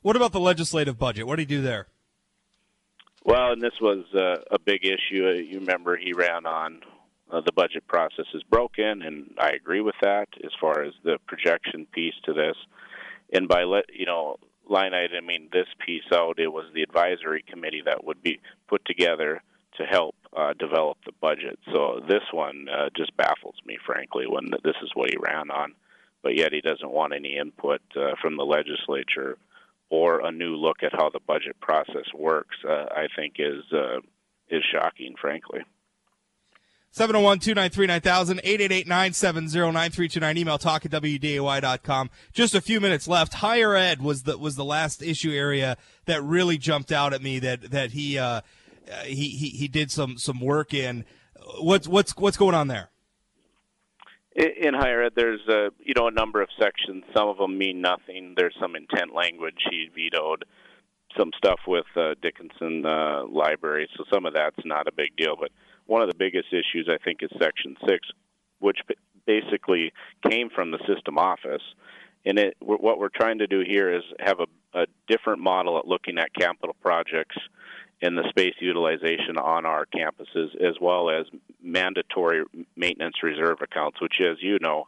What 0.04 0.16
about 0.16 0.32
the 0.32 0.40
legislative 0.40 1.00
budget? 1.00 1.26
What 1.26 1.38
do 1.38 1.42
you 1.42 1.48
do 1.48 1.62
there? 1.62 1.88
Well, 3.25 3.53
and 3.53 3.62
this 3.62 3.80
was 3.80 4.06
uh, 4.13 4.44
a 4.51 4.60
big 4.60 4.86
issue. 4.86 5.25
Uh, 5.25 5.32
you 5.34 5.60
remember 5.60 5.96
he 5.96 6.13
ran 6.13 6.46
on 6.46 6.82
uh, 7.32 7.42
the 7.46 7.53
budget 7.53 7.88
process 7.88 8.25
is 8.34 8.44
broken, 8.44 9.01
and 9.01 9.34
I 9.39 9.51
agree 9.51 9.82
with 9.82 9.96
that 10.01 10.27
as 10.44 10.51
far 10.60 10.84
as 10.84 10.94
the 11.03 11.18
projection 11.25 11.88
piece 11.94 12.15
to 12.25 12.34
this. 12.34 12.58
And 13.32 13.48
by 13.48 13.63
let 13.63 13.86
you 13.94 14.06
know 14.06 14.38
line 14.70 14.92
iteming 14.92 15.51
this 15.51 15.68
piece 15.86 16.03
out, 16.13 16.39
it 16.39 16.51
was 16.51 16.65
the 16.74 16.84
advisory 16.84 17.44
committee 17.50 17.82
that 17.86 18.03
would 18.03 18.22
be 18.22 18.39
put 18.68 18.84
together 18.86 19.42
to 19.77 19.84
help 19.84 20.15
uh, 20.36 20.53
develop 20.60 20.98
the 21.06 21.13
budget. 21.22 21.58
So 21.72 22.01
this 22.08 22.24
one 22.32 22.68
uh, 22.70 22.89
just 22.96 23.15
baffles 23.18 23.56
me, 23.65 23.77
frankly, 23.86 24.25
when 24.27 24.51
this 24.63 24.75
is 24.84 24.92
what 24.94 25.10
he 25.10 25.18
ran 25.18 25.50
on, 25.50 25.74
but 26.22 26.36
yet 26.36 26.51
he 26.51 26.62
doesn't 26.62 26.92
want 26.92 27.13
any 27.13 27.38
input 27.38 27.82
uh, 27.96 28.12
from 28.22 28.36
the 28.36 28.44
legislature 28.44 29.38
or 29.94 30.26
a 30.26 30.32
new 30.32 30.56
look 30.56 30.78
at 30.82 30.92
how 30.92 31.12
the 31.12 31.20
budget 31.20 31.56
process 31.62 32.06
works. 32.18 32.56
Uh, 32.68 32.86
I 32.90 33.06
think 33.16 33.36
is 33.38 33.62
uh, 33.72 34.00
is 34.50 34.64
shocking, 34.72 35.14
frankly. 35.22 35.60
701-293-9000, 36.96 38.44
888-970-9329, 38.86 40.38
email 40.38 40.58
talk 40.60 40.86
at 40.86 40.92
wday.com. 40.92 42.10
Just 42.34 42.54
a 42.54 42.62
few 42.62 42.80
minutes 42.80 43.08
left. 43.08 43.34
Higher 43.36 43.76
ed 43.76 44.00
was 44.00 44.24
the, 44.24 44.38
was 44.38 44.56
the 44.56 44.66
last 44.66 45.02
issue 45.02 45.32
area 45.32 45.76
that 46.06 46.22
really 46.22 46.60
jumped 46.60 46.92
out 46.92 47.12
at 47.14 47.24
me 47.24 47.40
that, 47.40 47.72
that 47.72 47.94
he, 47.94 48.20
uh, 48.20 48.42
he, 49.06 49.30
he, 49.30 49.50
he 49.50 49.68
did 49.68 49.90
some, 49.90 50.20
some 50.20 50.40
work 50.40 50.72
in. 50.72 51.04
What's, 51.60 51.88
what's, 51.88 52.16
what's 52.16 52.38
going 52.38 52.54
on 52.54 52.68
there? 52.68 52.92
In 54.36 54.74
higher 54.74 55.04
ed, 55.04 55.13
there's 55.16 55.48
a 55.48 55.70
you 55.80 55.94
know 55.96 56.08
a 56.08 56.12
number 56.12 56.42
of 56.42 56.50
sections. 56.60 57.04
Some 57.16 57.28
of 57.28 57.38
them 57.38 57.58
mean 57.58 57.82
nothing. 57.82 58.34
There's 58.36 58.56
some 58.60 58.75
intent 58.75 59.13
language 59.13 59.62
he 59.70 59.90
vetoed 59.94 60.46
some 61.18 61.32
stuff 61.38 61.60
with 61.68 61.86
uh, 61.96 62.16
Dickinson 62.22 62.86
uh, 62.86 63.25
Library, 63.28 63.88
so 63.96 64.04
some 64.12 64.25
of 64.25 64.34
that's 64.34 64.66
not 64.66 64.88
a 64.88 64.92
big 64.92 65.16
deal. 65.16 65.36
But 65.40 65.52
one 65.86 66.02
of 66.02 66.10
the 66.10 66.16
biggest 66.16 66.48
issues, 66.52 66.90
I 66.90 66.98
think, 67.04 67.20
is 67.22 67.30
Section 67.40 67.75
6, 67.88 68.08
which 68.60 68.80
basically 69.25 69.94
came 70.30 70.50
from 70.50 70.72
the 70.72 70.80
system 70.88 71.18
office. 71.18 71.62
And 72.25 72.40
it, 72.40 72.56
what 72.60 73.00
we're 73.00 73.10
trying 73.10 73.40
to 73.40 73.48
do 73.48 73.63
here 73.68 73.94
is 73.94 74.04
have 74.20 74.40
a, 74.40 74.80
a 74.80 74.86
different 75.08 75.42
model 75.42 75.78
at 75.78 75.88
looking 75.88 76.18
at 76.18 76.34
capital 76.34 76.75
projects 76.82 77.36
and 78.04 78.18
the 78.18 78.28
space 78.30 78.54
utilization 78.60 79.38
on 79.38 79.66
our 79.66 79.86
campuses, 79.86 80.54
as 80.62 80.76
well 80.82 81.10
as 81.10 81.26
mandatory 81.62 82.44
maintenance 82.76 83.16
reserve 83.24 83.60
accounts, 83.62 84.02
which, 84.02 84.20
as 84.20 84.38
you 84.42 84.60
know, 84.60 84.88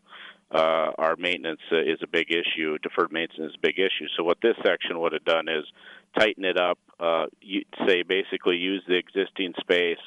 uh, 0.51 0.91
our 0.97 1.15
maintenance 1.17 1.61
uh, 1.71 1.77
is 1.77 1.99
a 2.03 2.07
big 2.07 2.29
issue. 2.29 2.77
Deferred 2.79 3.13
maintenance 3.13 3.51
is 3.51 3.55
a 3.57 3.61
big 3.61 3.79
issue. 3.79 4.07
So 4.17 4.23
what 4.25 4.39
this 4.41 4.57
section 4.65 4.99
would 4.99 5.13
have 5.13 5.23
done 5.23 5.47
is 5.47 5.63
tighten 6.19 6.43
it 6.43 6.59
up. 6.59 6.77
Uh, 6.99 7.27
say 7.87 8.03
basically 8.03 8.57
use 8.57 8.83
the 8.85 8.95
existing 8.95 9.53
space, 9.61 10.05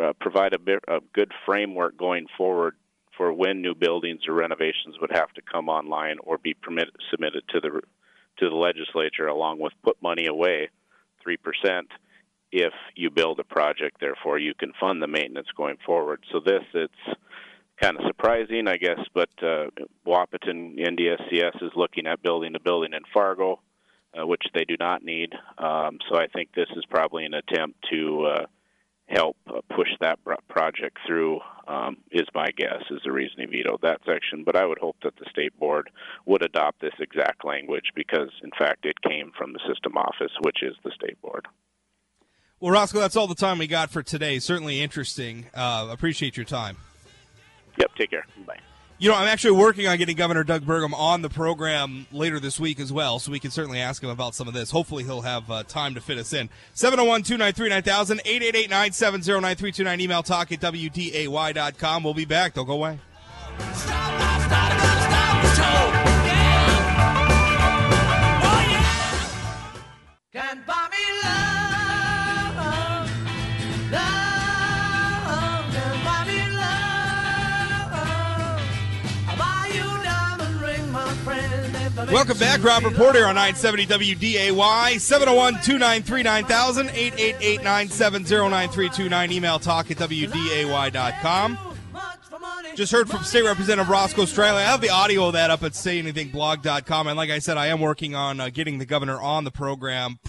uh, 0.00 0.12
provide 0.20 0.54
a, 0.54 0.60
bit, 0.60 0.78
a 0.86 1.00
good 1.12 1.32
framework 1.44 1.96
going 1.96 2.26
forward 2.36 2.76
for 3.16 3.32
when 3.32 3.62
new 3.62 3.74
buildings 3.74 4.20
or 4.28 4.34
renovations 4.34 4.94
would 5.00 5.10
have 5.12 5.32
to 5.34 5.42
come 5.42 5.68
online 5.68 6.18
or 6.22 6.38
be 6.38 6.54
permitted 6.54 6.94
submitted 7.10 7.42
to 7.48 7.60
the 7.60 7.80
to 8.38 8.48
the 8.48 8.54
legislature, 8.54 9.26
along 9.26 9.58
with 9.58 9.72
put 9.82 10.00
money 10.00 10.26
away, 10.26 10.70
three 11.20 11.36
percent 11.36 11.88
if 12.52 12.72
you 12.94 13.10
build 13.10 13.40
a 13.40 13.44
project. 13.44 13.98
Therefore, 14.00 14.38
you 14.38 14.54
can 14.54 14.72
fund 14.80 15.02
the 15.02 15.06
maintenance 15.06 15.48
going 15.56 15.76
forward. 15.84 16.24
So 16.32 16.40
this 16.40 16.62
it's 16.74 17.18
kind 17.80 17.96
of 17.96 18.04
surprising, 18.06 18.66
I 18.66 18.76
guess, 18.76 19.00
but 19.14 19.30
uh, 19.42 19.66
Wahpeton 20.06 20.78
NDSCS 20.78 21.62
is 21.62 21.72
looking 21.76 22.06
at 22.06 22.22
building 22.22 22.54
a 22.54 22.60
building 22.60 22.92
in 22.92 23.02
Fargo, 23.12 23.60
uh, 24.18 24.26
which 24.26 24.42
they 24.54 24.64
do 24.64 24.76
not 24.78 25.04
need. 25.04 25.32
Um, 25.58 25.98
so 26.08 26.18
I 26.18 26.26
think 26.26 26.50
this 26.54 26.68
is 26.76 26.84
probably 26.90 27.24
an 27.24 27.34
attempt 27.34 27.78
to 27.90 28.26
uh, 28.34 28.46
help 29.06 29.36
uh, 29.46 29.60
push 29.74 29.88
that 30.00 30.18
project 30.48 30.98
through. 31.06 31.40
Um, 31.66 31.98
is 32.10 32.26
my 32.34 32.48
guess 32.56 32.82
is 32.90 33.00
the 33.04 33.12
reason 33.12 33.40
he 33.40 33.44
vetoed 33.44 33.82
that 33.82 34.00
section. 34.06 34.42
But 34.42 34.56
I 34.56 34.64
would 34.64 34.78
hope 34.78 34.96
that 35.02 35.16
the 35.16 35.26
state 35.28 35.58
board 35.60 35.90
would 36.24 36.42
adopt 36.42 36.80
this 36.80 36.94
exact 36.98 37.44
language 37.44 37.92
because, 37.94 38.30
in 38.42 38.50
fact, 38.58 38.86
it 38.86 38.98
came 39.02 39.32
from 39.36 39.52
the 39.52 39.60
system 39.68 39.98
office, 39.98 40.32
which 40.40 40.62
is 40.62 40.74
the 40.82 40.92
state 40.92 41.20
board. 41.20 41.46
Well, 42.60 42.72
Roscoe, 42.72 42.98
that's 42.98 43.16
all 43.16 43.28
the 43.28 43.36
time 43.36 43.58
we 43.58 43.68
got 43.68 43.90
for 43.90 44.02
today. 44.02 44.40
Certainly 44.40 44.80
interesting. 44.80 45.46
Uh, 45.54 45.88
appreciate 45.90 46.36
your 46.36 46.46
time. 46.46 46.76
Yep. 47.78 47.90
Take 47.96 48.10
care. 48.10 48.26
Bye. 48.44 48.58
You 49.00 49.08
know, 49.08 49.14
I'm 49.14 49.28
actually 49.28 49.52
working 49.52 49.86
on 49.86 49.96
getting 49.96 50.16
Governor 50.16 50.42
Doug 50.42 50.62
Burgum 50.62 50.92
on 50.92 51.22
the 51.22 51.28
program 51.28 52.08
later 52.10 52.40
this 52.40 52.58
week 52.58 52.80
as 52.80 52.92
well, 52.92 53.20
so 53.20 53.30
we 53.30 53.38
can 53.38 53.52
certainly 53.52 53.78
ask 53.78 54.02
him 54.02 54.10
about 54.10 54.34
some 54.34 54.48
of 54.48 54.54
this. 54.54 54.72
Hopefully, 54.72 55.04
he'll 55.04 55.20
have 55.20 55.48
uh, 55.48 55.62
time 55.62 55.94
to 55.94 56.00
fit 56.00 56.18
us 56.18 56.32
in. 56.32 56.48
701 56.74 57.22
293 57.22 57.68
9000, 57.68 58.20
888 58.24 58.70
970 58.70 59.40
9329. 59.40 60.00
Email 60.00 60.22
talk 60.24 60.50
at 60.50 60.58
WDAY.com. 60.58 62.02
We'll 62.02 62.12
be 62.14 62.24
back. 62.24 62.54
Don't 62.54 62.66
go 62.66 62.72
away. 62.72 62.98
Can't 70.32 70.66
Welcome 82.06 82.38
back, 82.38 82.62
Robert 82.62 82.94
Porter 82.94 83.26
on 83.26 83.34
970 83.34 83.86
WDAY, 83.86 85.00
701 85.00 85.54
293 85.54 86.22
9000, 86.22 86.90
888 86.90 87.56
970 87.56 88.24
9329. 88.24 89.32
Email 89.32 89.58
talk 89.58 89.90
at 89.90 89.96
WDAY.com. 89.96 91.58
Just 92.76 92.92
heard 92.92 93.10
from 93.10 93.24
State 93.24 93.42
Representative 93.42 93.90
Roscoe 93.90 94.22
Streyle. 94.22 94.54
I 94.54 94.62
have 94.62 94.80
the 94.80 94.90
audio 94.90 95.26
of 95.26 95.32
that 95.32 95.50
up 95.50 95.64
at 95.64 95.72
sayanythingblog.com. 95.72 97.08
And 97.08 97.16
like 97.16 97.30
I 97.30 97.40
said, 97.40 97.56
I 97.58 97.66
am 97.66 97.80
working 97.80 98.14
on 98.14 98.40
uh, 98.40 98.48
getting 98.50 98.78
the 98.78 98.86
governor 98.86 99.20
on 99.20 99.42
the 99.42 99.50
program. 99.50 100.20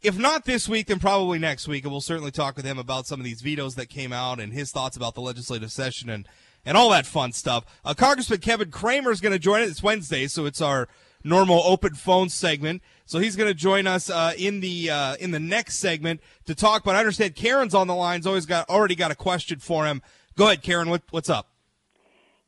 If 0.00 0.18
not 0.18 0.46
this 0.46 0.68
week, 0.68 0.86
then 0.86 1.00
probably 1.00 1.38
next 1.38 1.68
week. 1.68 1.84
And 1.84 1.92
we'll 1.92 2.00
certainly 2.00 2.30
talk 2.30 2.56
with 2.56 2.64
him 2.64 2.78
about 2.78 3.06
some 3.06 3.20
of 3.20 3.24
these 3.24 3.42
vetoes 3.42 3.74
that 3.74 3.90
came 3.90 4.12
out 4.12 4.40
and 4.40 4.54
his 4.54 4.70
thoughts 4.70 4.96
about 4.96 5.14
the 5.14 5.20
legislative 5.20 5.70
session 5.70 6.08
and 6.08 6.26
and 6.64 6.76
all 6.76 6.90
that 6.90 7.06
fun 7.06 7.32
stuff. 7.32 7.64
Uh, 7.84 7.94
Congressman 7.94 8.40
Kevin 8.40 8.70
Cramer 8.70 9.10
is 9.10 9.20
going 9.20 9.32
to 9.32 9.38
join 9.38 9.62
us. 9.62 9.70
It's 9.70 9.82
Wednesday, 9.82 10.26
so 10.26 10.46
it's 10.46 10.60
our 10.60 10.88
normal 11.22 11.62
open 11.64 11.94
phone 11.94 12.28
segment. 12.28 12.82
So 13.06 13.18
he's 13.18 13.36
going 13.36 13.48
to 13.48 13.54
join 13.54 13.86
us 13.86 14.10
uh, 14.10 14.32
in 14.38 14.60
the 14.60 14.90
uh, 14.90 15.16
in 15.16 15.30
the 15.30 15.40
next 15.40 15.78
segment 15.78 16.20
to 16.46 16.54
talk. 16.54 16.84
But 16.84 16.96
I 16.96 17.00
understand 17.00 17.34
Karen's 17.34 17.74
on 17.74 17.86
the 17.86 17.94
lines. 17.94 18.26
Always 18.26 18.46
got 18.46 18.68
already 18.68 18.94
got 18.94 19.10
a 19.10 19.16
question 19.16 19.58
for 19.58 19.86
him. 19.86 20.02
Go 20.36 20.46
ahead, 20.46 20.62
Karen. 20.62 20.90
What, 20.90 21.02
what's 21.10 21.30
up? 21.30 21.48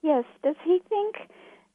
Yes. 0.03 0.25
Does 0.43 0.57
he 0.65 0.81
think 0.89 1.17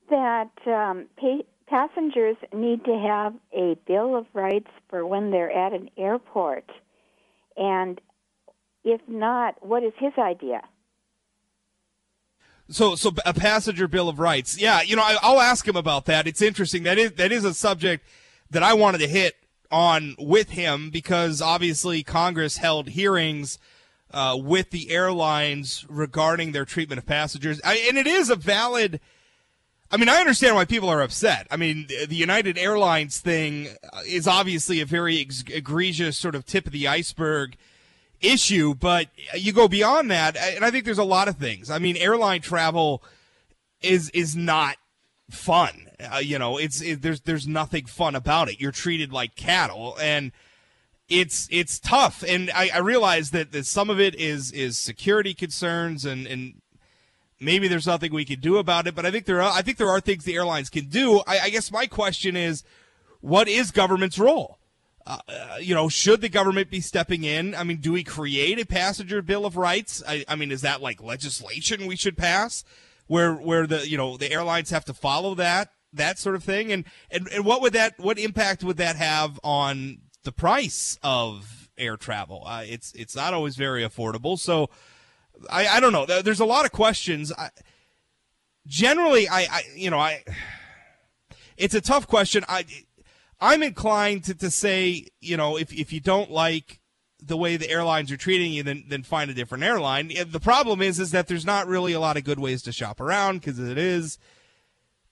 that 0.10 0.52
um, 0.66 1.08
pa- 1.18 1.44
passengers 1.68 2.38
need 2.54 2.84
to 2.86 2.98
have 2.98 3.34
a 3.54 3.78
bill 3.88 4.16
of 4.16 4.26
rights 4.34 4.70
for 4.90 5.06
when 5.06 5.32
they're 5.32 5.52
at 5.52 5.74
an 5.74 5.90
airport? 5.98 6.70
And 7.56 8.02
if 8.84 9.02
not, 9.08 9.66
what 9.66 9.84
is 9.84 9.94
his 9.98 10.14
idea? 10.18 10.62
So, 12.72 12.96
so 12.96 13.12
a 13.26 13.34
passenger 13.34 13.88
bill 13.88 14.10
of 14.10 14.20
rights. 14.20 14.60
Yeah, 14.60 14.82
you 14.82 14.96
know, 14.96 15.04
I, 15.04 15.18
will 15.30 15.42
ask 15.42 15.68
him 15.68 15.76
about 15.76 16.06
that. 16.06 16.28
It's 16.28 16.42
interesting. 16.42 16.84
That 16.84 16.98
is 16.98 17.12
that 17.14 17.32
is 17.32 17.46
a 17.46 17.54
subject 17.54 18.06
that 18.50 18.64
I 18.64 18.74
wanted 18.74 19.00
to 19.00 19.08
hit 19.08 19.36
on 19.72 20.16
with 20.20 20.52
him 20.52 20.90
because 20.90 21.42
obviously 21.42 22.04
Congress 22.04 22.58
held 22.58 22.90
hearings 22.90 23.58
uh, 24.14 24.38
with 24.40 24.72
the 24.72 24.92
airlines 24.92 25.86
regarding 25.90 26.52
their 26.52 26.66
treatment 26.66 27.00
of 27.00 27.06
passengers, 27.06 27.62
I, 27.64 27.86
and 27.88 27.98
it 27.98 28.08
is 28.08 28.30
a 28.30 28.36
valid. 28.36 29.00
I 29.94 29.98
mean, 29.98 30.08
I 30.08 30.18
understand 30.18 30.56
why 30.56 30.64
people 30.64 30.88
are 30.88 31.02
upset. 31.02 31.48
I 31.52 31.58
mean, 31.58 31.88
the 31.88 32.16
United 32.16 32.58
Airlines 32.58 33.20
thing 33.20 33.68
is 34.08 34.26
obviously 34.26 34.80
a 34.80 34.86
very 34.86 35.20
egregious 35.20 36.18
sort 36.18 36.34
of 36.34 36.46
tip 36.46 36.66
of 36.66 36.72
the 36.72 36.88
iceberg 36.88 37.58
issue, 38.22 38.76
but 38.76 39.08
you 39.36 39.52
go 39.52 39.68
beyond 39.68 40.12
that, 40.12 40.38
and 40.38 40.64
I 40.64 40.72
think 40.72 40.86
there's 40.86 40.98
a 40.98 41.04
lot 41.04 41.28
of 41.28 41.38
things. 41.38 41.70
I 41.70 41.80
mean, 41.80 41.98
airline 41.98 42.42
travel 42.42 43.04
is 43.82 44.10
is 44.12 44.36
not 44.36 44.78
fun. 45.30 45.90
Uh, 46.00 46.18
you 46.18 46.38
know, 46.40 46.58
it's 46.58 46.82
it, 46.82 47.02
there's 47.02 47.22
there's 47.22 47.48
nothing 47.48 47.86
fun 47.86 48.16
about 48.16 48.50
it. 48.50 48.60
You're 48.60 48.72
treated 48.72 49.12
like 49.12 49.36
cattle, 49.36 49.98
and 50.02 50.32
it's 51.10 51.48
it's 51.52 51.80
tough. 51.80 52.24
And 52.28 52.52
I, 52.56 52.70
I 52.74 52.80
realize 52.80 53.32
that, 53.32 53.52
that 53.52 53.66
some 53.66 53.90
of 53.90 54.00
it 54.00 54.16
is 54.16 54.52
is 54.52 54.78
security 54.78 55.34
concerns, 55.34 56.06
and 56.06 56.26
and 56.28 56.62
maybe 57.40 57.68
there's 57.68 57.88
nothing 57.88 58.14
we 58.14 58.26
can 58.26 58.40
do 58.40 58.58
about 58.58 58.88
it. 58.88 58.96
But 58.96 59.06
I 59.06 59.12
think 59.12 59.26
there 59.26 59.42
are 59.42 59.52
I 59.52 59.62
think 59.62 59.78
there 59.78 59.90
are 59.90 60.00
things 60.00 60.24
the 60.24 60.36
airlines 60.36 60.70
can 60.70 60.86
do. 60.86 61.22
I, 61.28 61.40
I 61.40 61.50
guess 61.50 61.72
my 61.72 61.88
question 61.88 62.36
is, 62.36 62.64
what 63.20 63.48
is 63.48 63.72
government's 63.72 64.18
role? 64.18 64.58
Uh, 65.06 65.20
you 65.60 65.74
know, 65.74 65.90
should 65.90 66.22
the 66.22 66.30
government 66.30 66.70
be 66.70 66.82
stepping 66.82 67.24
in? 67.24 67.56
I 67.56 67.64
mean, 67.64 67.78
do 67.78 67.92
we 67.92 68.04
create 68.04 68.60
a 68.60 68.66
passenger 68.66 69.22
bill 69.22 69.46
of 69.46 69.58
rights? 69.58 70.04
I, 70.08 70.24
I, 70.28 70.36
mean, 70.36 70.52
is 70.52 70.62
that 70.62 70.82
like 70.82 71.02
legislation 71.02 71.88
we 71.88 71.96
should 71.96 72.18
pass, 72.18 72.64
where 73.08 73.34
where 73.34 73.66
the 73.66 73.88
you 73.88 73.98
know 73.98 74.18
the 74.18 74.32
airlines 74.32 74.70
have 74.70 74.86
to 74.86 74.94
follow 74.94 75.36
that 75.36 75.70
that 75.94 76.20
sort 76.20 76.36
of 76.36 76.44
thing? 76.44 76.72
And 76.72 76.86
and, 77.10 77.28
and 77.30 77.46
what 77.46 77.62
would 77.62 77.74
that 77.74 78.00
what 78.00 78.20
impact 78.20 78.64
would 78.64 78.78
that 78.78 78.96
have 78.96 79.40
on 79.44 80.00
the 80.24 80.32
price 80.32 81.00
of 81.02 81.70
air 81.78 81.98
travel? 81.98 82.44
Uh, 82.46 82.64
it's 82.66 82.94
it's 82.94 83.16
not 83.16 83.34
always 83.34 83.56
very 83.56 83.84
affordable. 83.84 84.38
So 84.38 84.70
I 85.50 85.68
I 85.68 85.80
don't 85.80 85.94
know. 85.94 86.06
There's 86.06 86.40
a 86.40 86.46
lot 86.46 86.66
of 86.66 86.72
questions. 86.72 87.32
I, 87.32 87.50
generally, 88.68 89.28
I, 89.28 89.42
I 89.42 89.62
you 89.76 89.90
know 89.90 90.00
I. 90.00 90.24
It's 91.58 91.76
a 91.76 91.82
tough 91.82 92.08
question. 92.08 92.44
I 92.50 92.66
I'm 93.42 93.64
inclined 93.64 94.24
to, 94.26 94.36
to 94.36 94.52
say, 94.52 95.08
you 95.20 95.36
know, 95.36 95.58
if, 95.58 95.74
if 95.74 95.92
you 95.92 96.00
don't 96.00 96.30
like 96.30 96.80
the 97.22 97.36
way 97.36 97.58
the 97.58 97.70
airlines 97.70 98.12
are 98.12 98.18
treating 98.18 98.54
you, 98.54 98.64
then 98.64 98.84
then 98.88 99.04
find 99.04 99.30
a 99.30 99.34
different 99.34 99.64
airline. 99.64 100.12
The 100.28 100.40
problem 100.40 100.82
is 100.82 101.00
is 101.00 101.12
that 101.12 101.28
there's 101.28 101.46
not 101.46 101.68
really 101.68 101.94
a 101.94 102.00
lot 102.00 102.18
of 102.18 102.24
good 102.24 102.40
ways 102.40 102.64
to 102.64 102.72
shop 102.72 103.00
around 103.00 103.42
because 103.42 103.60
it 103.60 103.78
is 103.78 104.18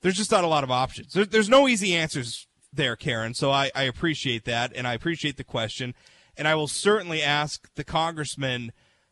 there's 0.02 0.18
just 0.18 0.32
not 0.32 0.44
a 0.44 0.48
lot 0.48 0.64
of 0.64 0.72
options. 0.72 1.14
There, 1.14 1.26
there's 1.26 1.50
no 1.50 1.68
easy 1.68 1.96
answers 1.96 2.48
there, 2.74 2.96
Karen. 2.96 3.34
So 3.34 3.52
I, 3.52 3.72
I 3.76 3.84
appreciate 3.84 4.46
that 4.46 4.72
and 4.76 4.88
I 4.88 4.94
appreciate 4.94 5.38
the 5.38 5.44
question, 5.44 5.94
and 6.36 6.48
I 6.48 6.56
will 6.56 6.68
certainly 6.68 7.22
ask 7.22 7.72
the 7.76 7.84
congressman 7.84 8.72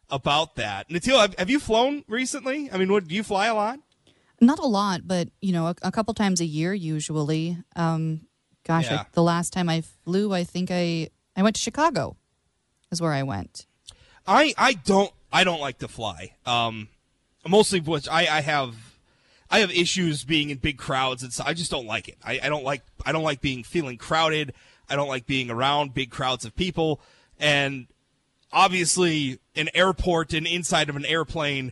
about 0.10 0.56
that. 0.56 0.90
Natil, 0.90 1.20
have, 1.20 1.36
have 1.38 1.50
you 1.50 1.60
flown 1.60 2.04
recently? 2.08 2.72
I 2.72 2.78
mean, 2.78 2.92
what 2.92 3.08
do 3.08 3.16
you 3.16 3.24
fly 3.24 3.48
a 3.48 3.56
lot? 3.56 3.80
Not 4.40 4.60
a 4.60 4.66
lot, 4.66 5.02
but 5.06 5.30
you 5.42 5.52
know, 5.52 5.68
a, 5.68 5.76
a 5.84 5.92
couple 5.92 6.14
times 6.14 6.42
a 6.42 6.46
year 6.46 6.74
usually. 6.74 7.58
Um, 7.76 8.22
Gosh, 8.68 8.92
yeah. 8.92 9.02
I, 9.02 9.06
the 9.14 9.24
last 9.24 9.54
time 9.54 9.70
I 9.70 9.82
flew, 9.82 10.34
I 10.34 10.44
think 10.44 10.70
I 10.72 11.10
I 11.36 11.44
went 11.44 11.56
to 11.56 11.62
Chicago. 11.62 12.18
Is 12.92 13.02
where 13.02 13.14
I 13.14 13.24
went. 13.24 13.66
I 14.26 14.54
I 14.58 14.74
don't 14.74 15.12
I 15.32 15.44
don't 15.44 15.60
like 15.60 15.80
to 15.80 15.88
fly. 15.88 16.34
Um, 16.46 16.90
mostly 17.48 17.80
which 17.80 18.08
I 18.10 18.28
I 18.38 18.42
have 18.42 18.76
I 19.50 19.60
have 19.60 19.72
issues 19.72 20.24
being 20.24 20.50
in 20.50 20.58
big 20.58 20.78
crowds 20.78 21.24
and 21.24 21.32
so 21.32 21.44
I 21.46 21.54
just 21.54 21.72
don't 21.72 21.88
like 21.88 22.08
it. 22.08 22.18
I, 22.24 22.40
I 22.44 22.50
don't 22.50 22.64
like 22.64 22.84
I 23.06 23.12
don't 23.12 23.24
like 23.24 23.42
being 23.42 23.64
feeling 23.64 23.98
crowded. 23.98 24.54
I 24.90 24.96
don't 24.96 25.10
like 25.10 25.26
being 25.26 25.50
around 25.50 25.94
big 25.94 26.12
crowds 26.12 26.46
of 26.46 26.56
people. 26.56 27.02
And 27.40 27.88
obviously, 28.52 29.40
an 29.56 29.70
airport 29.74 30.34
and 30.34 30.48
inside 30.48 30.90
of 30.90 30.96
an 30.96 31.06
airplane 31.06 31.72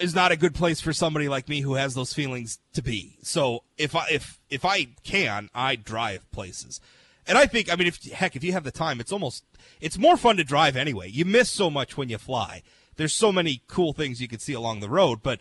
is 0.00 0.14
not 0.14 0.32
a 0.32 0.36
good 0.36 0.54
place 0.54 0.80
for 0.80 0.92
somebody 0.92 1.28
like 1.28 1.48
me 1.48 1.60
who 1.60 1.74
has 1.74 1.94
those 1.94 2.12
feelings 2.12 2.58
to 2.72 2.82
be. 2.82 3.18
So 3.22 3.64
if 3.76 3.94
I 3.94 4.06
if 4.10 4.40
if 4.48 4.64
I 4.64 4.88
can, 5.04 5.50
I 5.54 5.76
drive 5.76 6.30
places. 6.32 6.80
And 7.26 7.36
I 7.36 7.46
think 7.46 7.72
I 7.72 7.76
mean 7.76 7.86
if 7.86 8.02
heck 8.04 8.34
if 8.34 8.42
you 8.42 8.52
have 8.52 8.64
the 8.64 8.70
time, 8.70 9.00
it's 9.00 9.12
almost 9.12 9.44
it's 9.80 9.98
more 9.98 10.16
fun 10.16 10.36
to 10.38 10.44
drive 10.44 10.76
anyway. 10.76 11.08
You 11.10 11.24
miss 11.24 11.50
so 11.50 11.70
much 11.70 11.96
when 11.96 12.08
you 12.08 12.18
fly. 12.18 12.62
There's 12.96 13.14
so 13.14 13.30
many 13.30 13.62
cool 13.68 13.92
things 13.92 14.20
you 14.20 14.28
can 14.28 14.40
see 14.40 14.52
along 14.52 14.80
the 14.80 14.90
road, 14.90 15.20
but 15.22 15.40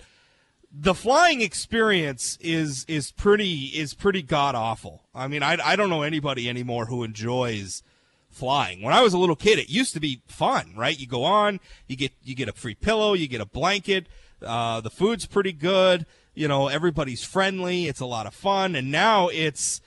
the 0.71 0.93
flying 0.93 1.41
experience 1.41 2.37
is 2.41 2.85
is 2.87 3.11
pretty 3.11 3.65
is 3.67 3.93
pretty 3.93 4.21
god 4.21 4.55
awful. 4.55 5.03
I 5.15 5.27
mean, 5.27 5.41
I 5.41 5.57
I 5.63 5.75
don't 5.75 5.89
know 5.89 6.03
anybody 6.03 6.49
anymore 6.49 6.85
who 6.85 7.03
enjoys 7.03 7.81
flying. 8.29 8.81
When 8.81 8.93
I 8.93 9.01
was 9.01 9.13
a 9.13 9.17
little 9.17 9.35
kid, 9.35 9.57
it 9.57 9.69
used 9.69 9.93
to 9.93 9.99
be 9.99 10.21
fun, 10.27 10.73
right? 10.75 10.97
You 10.97 11.07
go 11.07 11.23
on, 11.23 11.59
you 11.87 11.95
get 11.95 12.11
you 12.23 12.35
get 12.35 12.49
a 12.49 12.53
free 12.53 12.75
pillow, 12.75 13.13
you 13.13 13.27
get 13.27 13.41
a 13.41 13.45
blanket, 13.45 14.07
uh, 14.45 14.81
the 14.81 14.89
food's 14.89 15.25
pretty 15.25 15.53
good. 15.53 16.05
You 16.33 16.47
know, 16.47 16.67
everybody's 16.67 17.23
friendly. 17.23 17.87
It's 17.87 17.99
a 17.99 18.05
lot 18.05 18.25
of 18.25 18.33
fun. 18.33 18.75
And 18.75 18.91
now 18.91 19.27
it's, 19.29 19.81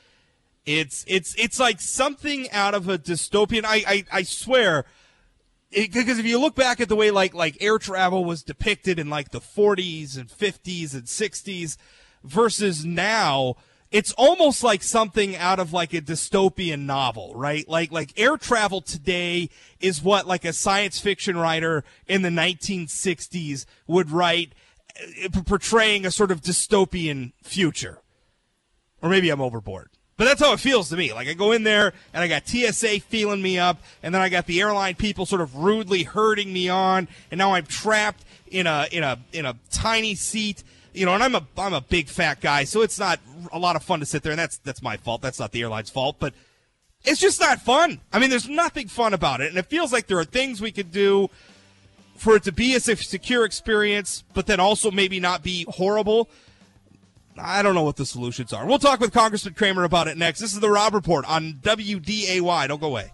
it's, 0.67 1.05
it's, 1.09 1.35
it's 1.37 1.59
like 1.59 1.81
something 1.81 2.51
out 2.51 2.75
of 2.75 2.89
a 2.89 2.99
dystopian. 2.99 3.65
I, 3.65 3.83
I, 3.87 4.05
I 4.13 4.23
swear, 4.23 4.85
because 5.73 6.19
if 6.19 6.27
you 6.27 6.39
look 6.39 6.55
back 6.55 6.81
at 6.81 6.89
the 6.89 6.97
way 6.97 7.11
like 7.11 7.35
like 7.35 7.57
air 7.61 7.79
travel 7.79 8.25
was 8.25 8.43
depicted 8.43 8.99
in 8.99 9.09
like 9.09 9.31
the 9.31 9.41
40s 9.41 10.19
and 10.19 10.29
50s 10.29 10.95
and 10.95 11.05
60s 11.05 11.77
versus 12.23 12.85
now 12.85 13.57
it's 13.93 14.13
almost 14.13 14.65
like 14.65 14.83
something 14.83 15.37
out 15.37 15.59
of 15.59 15.73
like 15.73 15.93
a 15.93 16.01
dystopian 16.01 16.87
novel, 16.87 17.35
right? 17.37 17.69
Like 17.69 17.93
like 17.93 18.19
air 18.19 18.39
travel 18.39 18.81
today 18.81 19.51
is 19.81 20.03
what 20.03 20.27
like 20.27 20.45
a 20.45 20.53
science 20.53 20.99
fiction 20.99 21.37
writer 21.37 21.85
in 22.07 22.23
the 22.23 22.31
1960s 22.31 23.67
would 23.87 24.11
write 24.11 24.55
uh, 25.25 25.29
portraying 25.45 26.07
a 26.07 26.11
sort 26.11 26.31
of 26.31 26.41
dystopian 26.41 27.33
future. 27.43 27.99
Or 29.03 29.11
maybe 29.11 29.29
I'm 29.29 29.43
overboard. 29.43 29.91
But 30.17 30.25
that's 30.25 30.41
how 30.41 30.53
it 30.53 30.61
feels 30.61 30.89
to 30.89 30.97
me. 30.97 31.13
Like 31.13 31.29
I 31.29 31.35
go 31.35 31.53
in 31.53 31.63
there 31.63 31.93
and 32.15 32.23
I 32.23 32.29
got 32.29 32.49
TSA 32.49 33.01
feeling 33.01 33.43
me 33.43 33.59
up, 33.59 33.83
and 34.03 34.15
then 34.15 34.23
I 34.23 34.31
got 34.31 34.47
the 34.47 34.61
airline 34.61 34.95
people 34.95 35.27
sort 35.27 35.41
of 35.43 35.57
rudely 35.57 36.05
herding 36.05 36.53
me 36.53 36.69
on, 36.69 37.09
and 37.31 37.39
now 37.39 37.53
I'm 37.53 37.67
trapped 37.67 38.25
in 38.47 38.67
a 38.67 38.87
in 38.91 39.03
a 39.03 39.19
in 39.33 39.45
a 39.45 39.57
tiny 39.71 40.15
seat 40.15 40.65
you 40.95 41.07
know, 41.07 41.15
and 41.15 41.23
I'm 41.23 41.35
a 41.35 41.47
I'm 41.57 41.75
a 41.75 41.81
big 41.81 42.09
fat 42.09 42.41
guy, 42.41 42.65
so 42.65 42.83
it's 42.83 42.99
not 42.99 43.21
a 43.53 43.59
lot 43.59 43.77
of 43.77 43.83
fun 43.83 44.01
to 44.01 44.07
sit 44.07 44.23
there, 44.23 44.33
and 44.33 44.39
that's 44.39 44.59
that's 44.59 44.83
my 44.83 44.97
fault. 44.97 45.23
That's 45.23 45.39
not 45.39 45.53
the 45.53 45.63
airline's 45.63 45.91
fault, 45.91 46.17
but 46.19 46.35
it's 47.05 47.21
just 47.21 47.41
not 47.41 47.61
fun. 47.61 48.01
I 48.13 48.19
mean, 48.19 48.31
there's 48.31 48.49
nothing 48.49 48.89
fun 48.89 49.15
about 49.15 49.41
it, 49.41 49.49
and 49.49 49.59
it 49.59 49.67
feels 49.67 49.93
like 49.93 50.07
there 50.07 50.19
are 50.19 50.25
things 50.25 50.61
we 50.61 50.73
could 50.73 50.93
do 50.93 51.29
for 52.17 52.37
it 52.37 52.45
to 52.45 52.53
be 52.53 52.75
a 52.75 52.81
secure 52.81 53.45
experience, 53.45 54.23
but 54.35 54.47
then 54.47 54.61
also 54.61 54.91
maybe 54.91 55.19
not 55.19 55.43
be 55.43 55.67
horrible. 55.69 56.29
I 57.39 57.63
don't 57.63 57.75
know 57.75 57.83
what 57.83 57.97
the 57.97 58.07
solutions 58.07 58.53
are. 58.53 58.67
We'll 58.67 58.79
talk 58.79 59.01
with 59.01 59.13
Congressman 59.13 59.55
Cramer 59.55 59.85
about 59.85 60.07
it 60.07 60.19
next. 60.19 60.41
This 60.41 60.53
is 60.53 60.61
the 60.61 60.71
Rob 60.71 60.95
Report 60.95 61.25
on 61.27 61.55
WDAY. 61.63 62.69
Don't 62.69 62.81
go 62.81 62.89
away. 62.89 63.11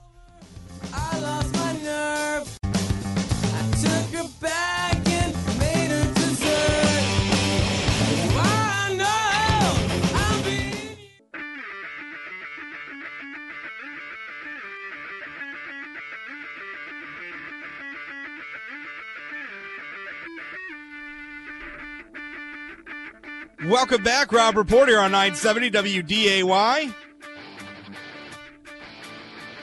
Welcome 23.67 24.05
back, 24.05 24.31
Rob 24.31 24.57
Report 24.57 24.89
here 24.89 25.01
on 25.01 25.11
970 25.11 25.73
WDAY. 25.73 26.95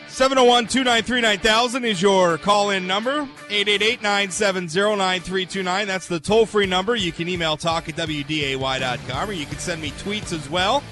701 0.09 0.67
293 0.67 1.21
9000 1.21 1.85
is 1.85 2.01
your 2.01 2.37
call 2.37 2.71
in 2.71 2.87
number. 2.87 3.21
888 3.49 4.01
970 4.01 4.97
9329. 4.97 5.87
That's 5.87 6.07
the 6.07 6.19
toll 6.19 6.45
free 6.45 6.65
number. 6.65 6.97
You 6.97 7.13
can 7.13 7.29
email 7.29 7.55
talk 7.55 7.87
at 7.87 7.95
WDAY.com 7.95 9.29
or 9.29 9.33
you 9.33 9.45
can 9.45 9.59
send 9.59 9.81
me 9.81 9.91
tweets 9.91 10.33
as 10.33 10.49
well. 10.49 10.83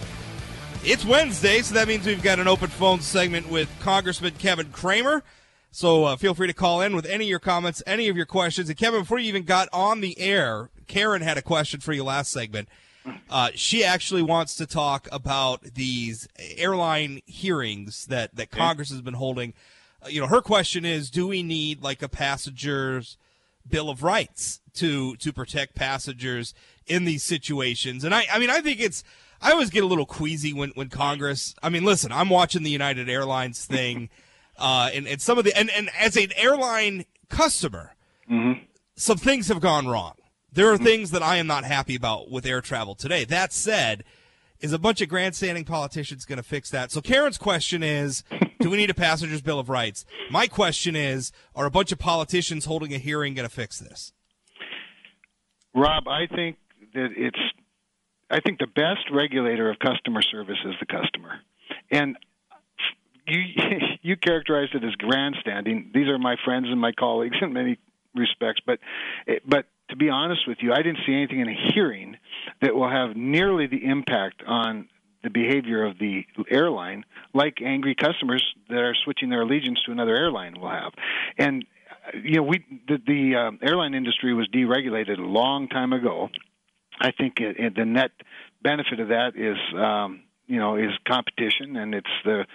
It's 0.85 1.03
Wednesday, 1.03 1.61
so 1.61 1.73
that 1.73 1.89
means 1.89 2.05
we've 2.05 2.23
got 2.23 2.39
an 2.39 2.47
open 2.47 2.69
phone 2.69 3.01
segment 3.01 3.49
with 3.49 3.69
Congressman 3.81 4.35
Kevin 4.39 4.71
Cramer. 4.71 5.23
So 5.71 6.05
uh, 6.05 6.15
feel 6.15 6.35
free 6.35 6.47
to 6.47 6.53
call 6.53 6.79
in 6.79 6.95
with 6.95 7.05
any 7.05 7.25
of 7.25 7.29
your 7.29 7.39
comments, 7.39 7.83
any 7.85 8.07
of 8.07 8.15
your 8.15 8.25
questions. 8.25 8.69
And 8.69 8.77
Kevin, 8.77 9.01
before 9.01 9.19
you 9.19 9.27
even 9.27 9.43
got 9.43 9.67
on 9.73 9.99
the 9.99 10.17
air, 10.19 10.69
Karen 10.87 11.21
had 11.21 11.37
a 11.37 11.41
question 11.41 11.81
for 11.81 11.91
you 11.91 12.05
last 12.05 12.31
segment. 12.31 12.69
Uh, 13.29 13.49
she 13.55 13.83
actually 13.83 14.21
wants 14.21 14.55
to 14.55 14.65
talk 14.65 15.07
about 15.11 15.61
these 15.75 16.27
airline 16.57 17.21
hearings 17.25 18.05
that, 18.05 18.35
that 18.35 18.51
Congress 18.51 18.89
has 18.89 19.01
been 19.01 19.15
holding. 19.15 19.53
Uh, 20.03 20.07
you 20.09 20.21
know, 20.21 20.27
her 20.27 20.41
question 20.41 20.85
is, 20.85 21.09
do 21.09 21.27
we 21.27 21.43
need 21.43 21.81
like 21.81 22.01
a 22.01 22.09
passenger's 22.09 23.17
bill 23.67 23.89
of 23.89 24.03
rights 24.03 24.59
to 24.73 25.15
to 25.17 25.31
protect 25.31 25.75
passengers 25.75 26.53
in 26.85 27.05
these 27.05 27.23
situations? 27.23 28.03
And 28.03 28.13
I, 28.13 28.25
I 28.31 28.39
mean, 28.39 28.49
I 28.49 28.61
think 28.61 28.79
it's. 28.79 29.03
I 29.41 29.51
always 29.51 29.69
get 29.69 29.83
a 29.83 29.87
little 29.87 30.05
queasy 30.05 30.53
when, 30.53 30.69
when 30.69 30.87
Congress. 30.87 31.53
I 31.61 31.67
mean, 31.67 31.83
listen, 31.83 32.13
I'm 32.13 32.29
watching 32.29 32.63
the 32.63 32.69
United 32.69 33.09
Airlines 33.09 33.65
thing, 33.65 34.09
uh, 34.57 34.89
and, 34.93 35.05
and 35.05 35.21
some 35.21 35.37
of 35.37 35.43
the 35.43 35.57
and, 35.57 35.69
and 35.69 35.89
as 35.99 36.15
an 36.15 36.31
airline 36.37 37.05
customer, 37.29 37.95
mm-hmm. 38.29 38.63
some 38.95 39.17
things 39.17 39.49
have 39.49 39.59
gone 39.59 39.87
wrong. 39.87 40.13
There 40.53 40.71
are 40.71 40.77
things 40.77 41.11
that 41.11 41.23
I 41.23 41.37
am 41.37 41.47
not 41.47 41.63
happy 41.63 41.95
about 41.95 42.29
with 42.29 42.45
air 42.45 42.61
travel 42.61 42.93
today. 42.93 43.25
That 43.25 43.51
said, 43.51 44.03
is 44.59 44.71
a 44.71 44.79
bunch 44.79 45.01
of 45.01 45.09
grandstanding 45.09 45.65
politicians 45.65 46.25
going 46.25 46.37
to 46.37 46.43
fix 46.43 46.69
that? 46.69 46.91
So 46.91 47.01
Karen's 47.01 47.39
question 47.39 47.81
is, 47.81 48.23
do 48.59 48.69
we 48.69 48.77
need 48.77 48.91
a 48.91 48.93
passenger's 48.93 49.41
bill 49.41 49.59
of 49.59 49.67
rights? 49.67 50.05
My 50.29 50.47
question 50.47 50.95
is, 50.95 51.31
are 51.55 51.65
a 51.65 51.71
bunch 51.71 51.91
of 51.91 51.97
politicians 51.97 52.65
holding 52.65 52.93
a 52.93 52.99
hearing 52.99 53.33
going 53.33 53.47
to 53.47 53.53
fix 53.53 53.79
this? 53.79 54.13
Rob, 55.73 56.07
I 56.07 56.27
think 56.27 56.57
that 56.93 57.09
it's 57.17 57.39
I 58.29 58.39
think 58.39 58.59
the 58.59 58.67
best 58.67 59.11
regulator 59.11 59.69
of 59.69 59.79
customer 59.79 60.21
service 60.21 60.57
is 60.65 60.75
the 60.79 60.85
customer. 60.85 61.39
And 61.91 62.15
you 63.27 63.41
you 64.01 64.17
characterized 64.17 64.75
it 64.75 64.83
as 64.83 64.93
grandstanding. 64.95 65.91
These 65.93 66.09
are 66.09 66.19
my 66.19 66.35
friends 66.45 66.67
and 66.69 66.79
my 66.79 66.91
colleagues 66.91 67.37
in 67.41 67.53
many 67.53 67.79
respects, 68.15 68.61
but 68.65 68.79
but 69.45 69.65
to 69.93 69.97
be 69.97 70.09
honest 70.09 70.47
with 70.47 70.57
you, 70.61 70.73
I 70.73 70.77
didn't 70.77 70.99
see 71.05 71.13
anything 71.13 71.39
in 71.39 71.47
a 71.47 71.71
hearing 71.71 72.17
that 72.63 72.73
will 72.73 72.89
have 72.89 73.15
nearly 73.15 73.67
the 73.67 73.85
impact 73.85 74.41
on 74.45 74.89
the 75.23 75.29
behavior 75.29 75.85
of 75.85 75.99
the 75.99 76.25
airline 76.49 77.05
like 77.35 77.61
angry 77.63 77.93
customers 77.93 78.43
that 78.69 78.79
are 78.79 78.95
switching 79.03 79.29
their 79.29 79.43
allegiance 79.43 79.79
to 79.85 79.91
another 79.91 80.15
airline 80.15 80.59
will 80.59 80.71
have. 80.71 80.93
And 81.37 81.63
you 82.23 82.37
know, 82.37 82.43
we 82.43 82.65
the, 82.87 82.97
the 83.05 83.35
uh, 83.35 83.65
airline 83.65 83.93
industry 83.93 84.33
was 84.33 84.47
deregulated 84.47 85.19
a 85.19 85.21
long 85.21 85.67
time 85.67 85.93
ago. 85.93 86.29
I 86.99 87.11
think 87.11 87.39
it, 87.39 87.55
it, 87.59 87.75
the 87.75 87.85
net 87.85 88.11
benefit 88.63 88.99
of 88.99 89.09
that 89.09 89.33
is 89.35 89.57
um, 89.79 90.23
you 90.47 90.57
know 90.57 90.75
is 90.75 90.89
competition, 91.07 91.77
and 91.77 91.93
it's 91.93 92.07
the 92.25 92.45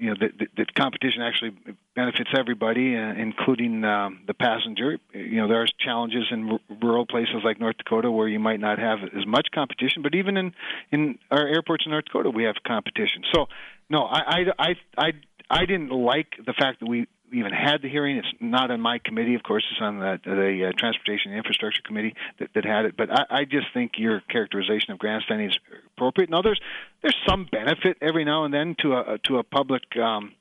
you 0.00 0.10
know 0.10 0.16
that 0.18 0.48
the, 0.56 0.64
competition 0.74 1.20
actually 1.20 1.52
benefits 1.94 2.30
everybody, 2.36 2.96
uh, 2.96 3.12
including 3.12 3.84
um, 3.84 4.20
the 4.26 4.32
passenger. 4.32 4.98
You 5.12 5.36
know 5.36 5.48
there 5.48 5.62
are 5.62 5.68
challenges 5.78 6.24
in 6.30 6.52
r- 6.52 6.60
rural 6.82 7.04
places 7.04 7.36
like 7.44 7.60
North 7.60 7.76
Dakota 7.76 8.10
where 8.10 8.26
you 8.26 8.40
might 8.40 8.60
not 8.60 8.78
have 8.78 9.00
as 9.16 9.26
much 9.26 9.48
competition, 9.54 10.02
but 10.02 10.14
even 10.14 10.38
in 10.38 10.54
in 10.90 11.18
our 11.30 11.46
airports 11.46 11.84
in 11.84 11.92
North 11.92 12.06
Dakota 12.06 12.30
we 12.30 12.44
have 12.44 12.56
competition. 12.66 13.22
So 13.32 13.46
no, 13.90 14.04
I 14.04 14.20
I 14.20 14.44
I 14.58 14.74
I, 14.96 15.12
I 15.50 15.66
didn't 15.66 15.90
like 15.90 16.34
the 16.44 16.54
fact 16.54 16.80
that 16.80 16.88
we 16.88 17.06
even 17.32 17.52
had 17.52 17.82
the 17.82 17.88
hearing. 17.88 18.16
It's 18.16 18.28
not 18.40 18.70
on 18.70 18.80
my 18.80 18.98
committee, 18.98 19.34
of 19.34 19.42
course. 19.42 19.64
It's 19.70 19.80
on 19.80 19.98
the, 19.98 20.20
the 20.24 20.68
uh, 20.68 20.72
Transportation 20.78 21.32
and 21.32 21.38
Infrastructure 21.38 21.82
Committee 21.82 22.14
that, 22.38 22.50
that 22.54 22.64
had 22.64 22.84
it. 22.84 22.96
But 22.96 23.10
I, 23.10 23.40
I 23.40 23.44
just 23.44 23.66
think 23.72 23.92
your 23.98 24.20
characterization 24.28 24.92
of 24.92 24.98
grandstanding 24.98 25.48
is 25.48 25.58
appropriate. 25.96 26.30
Now, 26.30 26.42
there's 26.42 26.60
there's 27.02 27.16
some 27.28 27.48
benefit 27.50 27.98
every 28.00 28.24
now 28.24 28.44
and 28.44 28.52
then 28.52 28.76
to 28.80 28.94
a 28.94 29.18
to 29.24 29.38
a 29.38 29.42
public. 29.42 29.82
Um, 29.96 30.32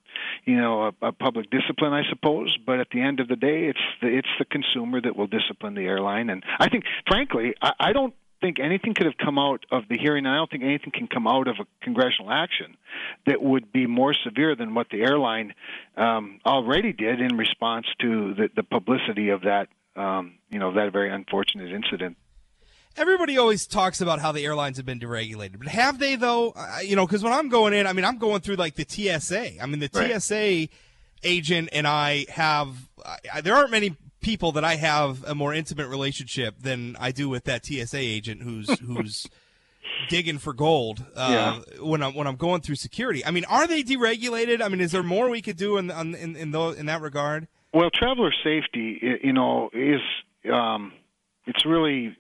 you 0.44 0.58
know, 0.58 0.88
a, 0.88 1.08
a 1.08 1.12
public 1.12 1.50
discipline, 1.50 1.94
I 1.94 2.04
suppose. 2.10 2.58
But 2.66 2.80
at 2.80 2.90
the 2.92 3.02
end 3.02 3.20
of 3.20 3.28
the 3.28 3.36
day, 3.36 3.66
it's 3.66 3.80
the 4.02 4.08
it's 4.08 4.28
the 4.38 4.46
consumer 4.46 5.00
that 5.02 5.16
will 5.16 5.28
discipline 5.28 5.76
the 5.76 5.86
airline. 5.86 6.30
And 6.30 6.44
I 6.60 6.68
think, 6.68 6.84
frankly, 7.08 7.56
I, 7.62 7.74
I 7.80 7.94
don't 7.94 8.14
think 8.42 8.60
anything 8.60 8.94
could 8.94 9.06
have 9.06 9.18
come 9.18 9.38
out 9.38 9.66
of 9.72 9.84
the 9.90 9.98
hearing, 9.98 10.26
and 10.26 10.34
I 10.34 10.38
don't 10.38 10.50
think 10.50 10.64
anything 10.64 10.92
can 10.92 11.08
come 11.08 11.28
out 11.28 11.48
of 11.48 11.58
a 11.60 11.66
congressional 11.82 12.32
action 12.32 12.78
that 13.26 13.42
would 13.42 13.72
be 13.72 13.86
more 13.88 14.14
severe 14.14 14.56
than 14.56 14.74
what 14.74 14.88
the 14.90 15.02
airline 15.02 15.54
um, 15.98 16.40
already 16.46 16.94
did 16.94 17.22
in 17.22 17.38
response 17.38 17.86
to 18.02 18.34
the, 18.34 18.50
the 18.56 18.64
publicity 18.64 19.30
of 19.30 19.42
that, 19.42 19.68
um, 19.96 20.36
you 20.50 20.60
know, 20.60 20.74
that 20.74 20.92
very 20.92 21.12
unfortunate 21.12 21.72
incident. 21.72 22.18
everybody 22.98 23.38
always 23.38 23.68
talks 23.68 24.02
about 24.02 24.20
how 24.20 24.32
the 24.32 24.46
airlines 24.46 24.78
have 24.78 24.86
been 24.86 25.00
deregulated, 25.00 25.58
but 25.60 25.68
have 25.68 26.00
they 26.00 26.16
though? 26.16 26.52
Uh, 26.52 26.80
you 26.84 26.96
know, 26.96 27.06
because 27.06 27.24
when 27.24 27.34
I'm 27.34 27.50
going 27.50 27.74
in, 27.74 27.88
I 27.88 27.94
mean, 27.94 28.06
I'm 28.06 28.18
going 28.18 28.42
through 28.42 28.56
like 28.56 28.76
the 28.76 28.86
TSA. 28.88 29.62
I 29.62 29.66
mean, 29.66 29.80
the 29.80 29.90
right. 29.94 30.22
TSA 30.22 30.68
agent 31.24 31.70
and 31.74 31.88
I 31.88 32.26
have. 32.30 32.76
Uh, 33.04 33.42
there 33.42 33.56
aren't 33.56 33.72
many 33.72 33.96
people 34.22 34.52
that 34.54 34.64
I 34.64 34.76
have 34.76 35.24
a 35.26 35.36
more 35.36 35.54
intimate 35.54 35.88
relationship 35.88 36.56
than 36.60 36.96
I 37.00 37.12
do 37.12 37.30
with 37.30 37.46
that 37.46 37.66
TSA 37.66 37.98
agent 37.98 38.42
who's 38.42 38.80
who's 38.86 39.28
digging 40.08 40.38
for 40.38 40.54
gold 40.54 41.04
uh, 41.16 41.62
yeah. 41.78 41.82
when 41.84 42.02
I'm 42.04 42.14
when 42.14 42.28
I'm 42.28 42.36
going 42.36 42.62
through 42.62 42.76
security. 42.76 43.26
I 43.26 43.32
mean, 43.32 43.46
are 43.46 43.68
they 43.68 43.84
deregulated? 43.84 44.62
I 44.62 44.68
mean, 44.70 44.82
is 44.82 44.92
there 44.92 45.04
more 45.04 45.30
we 45.30 45.42
could 45.42 45.58
do 45.58 45.78
in 45.78 45.90
in 45.92 46.16
in, 46.16 46.36
in, 46.36 46.56
in 46.56 46.86
that 46.86 47.02
regard? 47.02 47.48
Well, 47.74 47.90
traveler 47.94 48.34
safety, 48.44 49.00
you 49.24 49.34
know, 49.34 49.70
is 49.74 50.02
um, 50.52 50.94
it's 51.46 51.66
really 51.66 52.16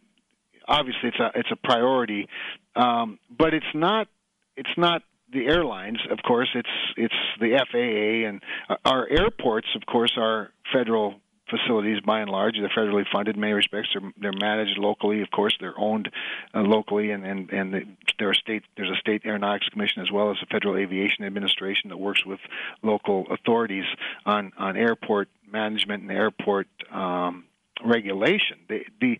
obviously 0.67 1.09
it's 1.09 1.19
a 1.19 1.31
it's 1.35 1.49
a 1.51 1.55
priority, 1.55 2.27
um, 2.75 3.19
but 3.35 3.53
it's 3.53 3.73
not 3.73 4.07
it's 4.55 4.69
not 4.77 5.01
the 5.31 5.45
airlines. 5.45 5.99
Of 6.11 6.19
course, 6.25 6.49
it's 6.53 6.69
it's 6.97 7.13
the 7.39 7.59
FAA 7.71 8.29
and 8.29 8.41
our 8.85 9.07
airports. 9.09 9.67
Of 9.75 9.85
course, 9.85 10.13
are 10.17 10.51
federal 10.73 11.15
facilities 11.49 11.99
by 12.01 12.21
and 12.21 12.29
large. 12.29 12.55
They're 12.55 12.69
federally 12.69 13.05
funded 13.11 13.35
in 13.35 13.41
many 13.41 13.53
respects. 13.53 13.89
They're, 13.93 14.11
they're 14.19 14.39
managed 14.39 14.77
locally. 14.77 15.21
Of 15.21 15.31
course, 15.31 15.55
they're 15.59 15.77
owned 15.77 16.09
uh, 16.53 16.61
locally, 16.61 17.11
and 17.11 17.25
and 17.25 17.49
and 17.51 17.73
the, 17.73 17.81
there 18.17 18.29
are 18.29 18.33
state 18.33 18.63
there's 18.77 18.89
a 18.89 18.99
state 18.99 19.23
aeronautics 19.25 19.69
commission 19.69 20.01
as 20.01 20.11
well 20.11 20.31
as 20.31 20.37
a 20.41 20.45
federal 20.45 20.77
aviation 20.77 21.25
administration 21.25 21.89
that 21.89 21.97
works 21.97 22.25
with 22.25 22.39
local 22.83 23.25
authorities 23.31 23.85
on 24.25 24.51
on 24.57 24.77
airport 24.77 25.29
management 25.51 26.03
and 26.03 26.11
airport 26.11 26.67
um, 26.91 27.45
regulation. 27.83 28.57
The 28.67 28.85
the 29.01 29.19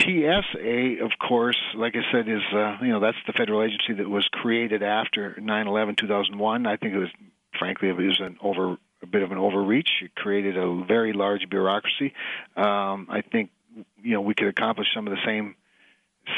TSA, 0.00 1.04
of 1.04 1.12
course, 1.18 1.58
like 1.76 1.94
I 1.94 2.12
said, 2.12 2.28
is 2.28 2.42
uh, 2.52 2.76
you 2.82 2.88
know 2.88 3.00
that's 3.00 3.16
the 3.26 3.32
federal 3.32 3.62
agency 3.62 3.94
that 3.94 4.08
was 4.08 4.26
created 4.32 4.82
after 4.82 5.34
9/11, 5.40 5.96
2001. 5.96 6.66
I 6.66 6.76
think 6.76 6.94
it 6.94 6.98
was, 6.98 7.10
frankly, 7.58 7.88
it 7.88 7.96
was 7.96 8.20
an 8.20 8.36
over 8.42 8.76
a 9.04 9.06
bit 9.06 9.22
of 9.22 9.30
an 9.30 9.38
overreach. 9.38 9.88
It 10.02 10.14
created 10.14 10.56
a 10.56 10.84
very 10.84 11.12
large 11.12 11.48
bureaucracy. 11.48 12.12
Um, 12.56 13.06
I 13.10 13.22
think 13.30 13.50
you 14.02 14.14
know 14.14 14.20
we 14.20 14.34
could 14.34 14.48
accomplish 14.48 14.88
some 14.94 15.06
of 15.06 15.12
the 15.12 15.24
same 15.24 15.54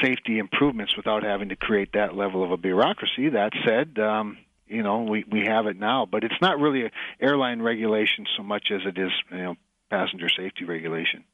safety 0.03 0.39
improvements 0.39 0.97
without 0.97 1.23
having 1.23 1.49
to 1.51 1.57
create 1.57 1.91
that 1.95 2.15
level 2.15 2.43
of 2.45 2.51
a 2.51 2.57
bureaucracy. 2.57 3.31
That 3.31 3.53
said, 3.65 3.99
um, 3.99 4.39
you 4.67 4.83
know 4.83 5.03
we 5.03 5.25
we 5.31 5.47
have 5.47 5.67
it 5.67 5.79
now, 5.79 6.07
but 6.07 6.25
it's 6.25 6.41
not 6.43 6.59
really 6.59 6.85
a 6.85 6.91
airline 7.21 7.63
regulation 7.63 8.27
so 8.37 8.43
much 8.43 8.69
as 8.71 8.81
it 8.85 8.99
is 8.99 9.13
you 9.31 9.39
know 9.39 9.57
passenger 9.91 10.29
safety 10.29 10.65
regulation. 10.65 11.25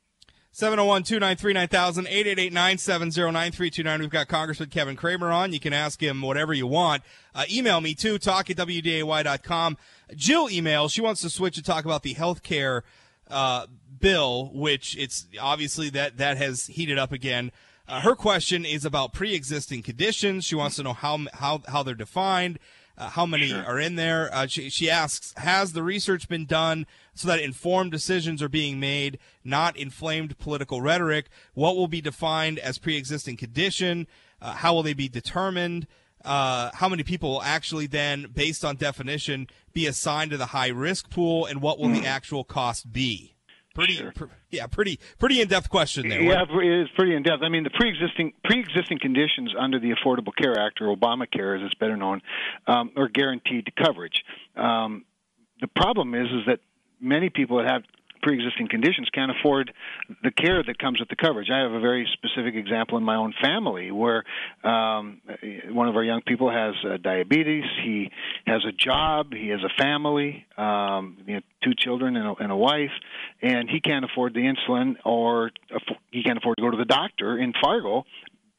701 0.55 1.05
293 1.05 1.53
9000 1.55 2.07
888 2.07 2.53
970 2.53 3.33
9329. 3.33 4.01
We've 4.01 4.11
got 4.11 4.29
Congressman 4.29 4.69
Kevin 4.69 4.97
Cramer 4.97 5.31
on. 5.31 5.55
You 5.55 5.61
can 5.61 5.73
ask 5.73 6.03
him 6.03 6.21
whatever 6.21 6.53
you 6.53 6.67
want. 6.67 7.03
Uh, 7.35 7.45
email 7.51 7.81
me 7.81 7.95
too, 7.95 8.19
talk 8.19 8.51
at 8.51 8.59
WDAY.com. 8.59 9.79
Jill 10.15 10.49
emails. 10.49 10.93
She 10.93 11.01
wants 11.01 11.23
to 11.23 11.31
switch 11.31 11.57
and 11.57 11.65
talk 11.65 11.87
about 11.87 12.03
the 12.03 12.13
health 12.13 12.43
care 12.43 12.85
uh, 13.31 13.67
bill, 13.99 14.51
which 14.53 14.95
it's 14.99 15.27
obviously 15.41 15.89
that, 15.89 16.19
that 16.19 16.37
has 16.37 16.67
heated 16.67 16.99
up 16.99 17.13
again. 17.13 17.51
Uh, 17.89 18.03
her 18.03 18.15
question 18.15 18.67
is 18.67 18.85
about 18.85 19.15
pre 19.15 19.35
existing 19.35 19.83
conditions. 19.83 20.45
She 20.45 20.55
wants 20.55 20.77
to 20.77 20.83
know 20.83 20.93
how, 20.93 21.19
how, 21.33 21.63
how 21.67 21.83
they're 21.83 21.95
defined 21.95 22.59
uh, 22.99 23.11
how 23.11 23.27
many 23.27 23.49
sure. 23.49 23.65
are 23.65 23.79
in 23.79 23.97
there. 23.97 24.29
Uh, 24.33 24.47
she, 24.47 24.71
she 24.71 24.91
asks, 24.91 25.33
has 25.37 25.73
the 25.73 25.83
research 25.83 26.29
been 26.29 26.47
done 26.47 26.87
so 27.15 27.29
that 27.29 27.41
informed 27.41 27.91
decisions 27.91 28.43
are 28.43 28.49
being 28.49 28.79
made, 28.79 29.19
not 29.45 29.77
inflamed 29.77 30.39
political 30.39 30.81
rhetoric? 30.81 31.29
What 31.55 31.77
will 31.77 31.89
be 31.89 32.01
defined 32.01 32.59
as 32.59 32.79
pre-existing 32.79 33.37
condition? 33.37 34.07
Uh, 34.41 34.53
how 34.53 34.75
will 34.75 34.83
they 34.83 34.95
be 34.95 35.09
determined? 35.09 35.87
Uh, 36.25 36.71
how 36.75 36.89
many 36.89 37.03
people 37.03 37.31
will 37.31 37.43
actually 37.43 37.87
then, 37.87 38.27
based 38.33 38.65
on 38.65 38.77
definition, 38.77 39.49
be 39.73 39.87
assigned 39.87 40.31
to 40.31 40.37
the 40.37 40.47
high 40.47 40.69
risk 40.69 41.11
pool, 41.11 41.47
and 41.47 41.61
what 41.61 41.79
will 41.79 41.89
mm. 41.89 42.01
the 42.01 42.07
actual 42.07 42.45
cost 42.45 42.93
be? 42.93 43.35
Pretty, 43.75 43.95
sure. 43.95 44.13
pr- 44.13 44.25
yeah, 44.51 44.67
pretty, 44.67 45.01
pretty 45.19 45.41
in-depth 45.41 45.71
question 45.71 46.09
there. 46.09 46.21
Yeah, 46.21 46.43
it 46.43 46.83
is 46.83 46.89
pretty 46.95 47.15
in-depth. 47.15 47.43
I 47.43 47.49
mean, 47.49 47.65
the 47.65 47.71
pre-existing 47.71 48.35
pre-existing 48.45 48.99
conditions 49.01 49.55
under 49.59 49.79
the 49.79 49.93
Affordable 49.93 50.35
Care 50.37 50.59
Act, 50.59 50.81
or 50.81 50.95
Obamacare, 50.95 51.59
as 51.59 51.65
it's 51.65 51.75
better 51.75 51.97
known, 51.97 52.21
um, 52.67 52.91
are 52.97 53.09
guaranteed 53.09 53.73
coverage. 53.77 54.25
Um, 54.57 55.05
the 55.61 55.69
problem 55.69 56.15
is, 56.15 56.27
is 56.27 56.47
that 56.47 56.61
many 57.01 57.31
people 57.31 57.59
that 57.59 57.67
have 57.71 57.83
pre-existing 58.23 58.69
conditions 58.69 59.09
can't 59.13 59.31
afford 59.31 59.73
the 60.23 60.31
care 60.31 60.63
that 60.63 60.79
comes 60.79 61.01
with 61.01 61.09
the 61.09 61.17
coverage. 61.17 61.49
I 61.53 61.61
have 61.61 61.73
a 61.73 61.81
very 61.81 62.09
specific 62.13 62.55
example 62.55 62.99
in 62.99 63.05
my 63.05 63.17
own 63.17 63.35
family 63.43 63.91
where 63.91 64.25
um, 64.63 65.21
one 65.71 65.89
of 65.89 65.97
our 65.97 66.05
young 66.05 66.23
people 66.23 66.51
has 66.51 66.75
uh, 66.85 66.97
diabetes. 66.97 67.65
He 67.85 68.11
has 68.47 68.63
a 68.65 68.73
job. 68.73 69.33
He 69.33 69.49
has 69.49 69.61
a 69.63 69.83
family, 69.83 70.47
um, 70.57 71.19
you 71.27 71.35
know, 71.35 71.41
two 71.63 71.75
children 71.77 72.17
and 72.17 72.29
a, 72.29 72.35
and 72.43 72.53
a 72.53 72.57
wife, 72.57 72.91
and 73.41 73.69
he 73.69 73.81
can't 73.81 74.05
afford 74.05 74.35
the 74.35 74.41
insulin 74.41 74.97
or 75.05 75.51
he 76.11 76.23
can't 76.23 76.39
afford 76.39 76.57
to 76.57 76.63
go 76.63 76.71
to 76.71 76.77
the 76.77 76.85
doctor 76.85 77.39
in 77.39 77.53
Fargo 77.63 78.05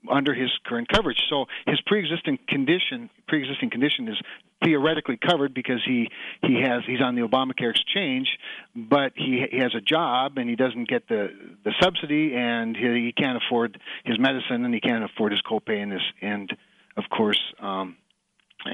under 0.09 0.33
his 0.33 0.49
current 0.65 0.87
coverage. 0.89 1.17
So 1.29 1.45
his 1.65 1.79
pre-existing 1.85 2.39
condition, 2.47 3.09
pre-existing 3.27 3.69
condition 3.69 4.07
is 4.09 4.17
theoretically 4.63 5.17
covered 5.17 5.53
because 5.53 5.81
he 5.85 6.09
he 6.41 6.61
has 6.61 6.83
he's 6.85 7.01
on 7.01 7.15
the 7.15 7.21
Obamacare 7.21 7.71
exchange, 7.71 8.27
but 8.75 9.13
he, 9.15 9.45
he 9.51 9.59
has 9.59 9.73
a 9.75 9.81
job 9.81 10.37
and 10.37 10.49
he 10.49 10.55
doesn't 10.55 10.89
get 10.89 11.07
the 11.07 11.29
the 11.63 11.73
subsidy 11.81 12.33
and 12.35 12.75
he, 12.75 13.05
he 13.05 13.13
can't 13.15 13.37
afford 13.37 13.79
his 14.03 14.17
medicine 14.19 14.65
and 14.65 14.73
he 14.73 14.79
can't 14.79 15.03
afford 15.03 15.31
his 15.31 15.41
copay 15.41 15.81
and 15.81 15.93
and 16.21 16.51
of 16.97 17.03
course 17.15 17.39
um, 17.59 17.95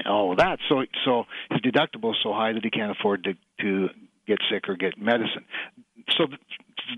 all 0.06 0.32
of 0.32 0.38
that. 0.38 0.58
So 0.68 0.84
so 1.04 1.24
his 1.50 1.60
deductible 1.60 2.12
is 2.12 2.18
so 2.22 2.32
high 2.32 2.52
that 2.52 2.64
he 2.64 2.70
can't 2.70 2.96
afford 2.98 3.24
to 3.24 3.34
to 3.60 3.88
get 4.26 4.38
sick 4.50 4.68
or 4.68 4.76
get 4.76 4.98
medicine. 4.98 5.44
So 6.16 6.26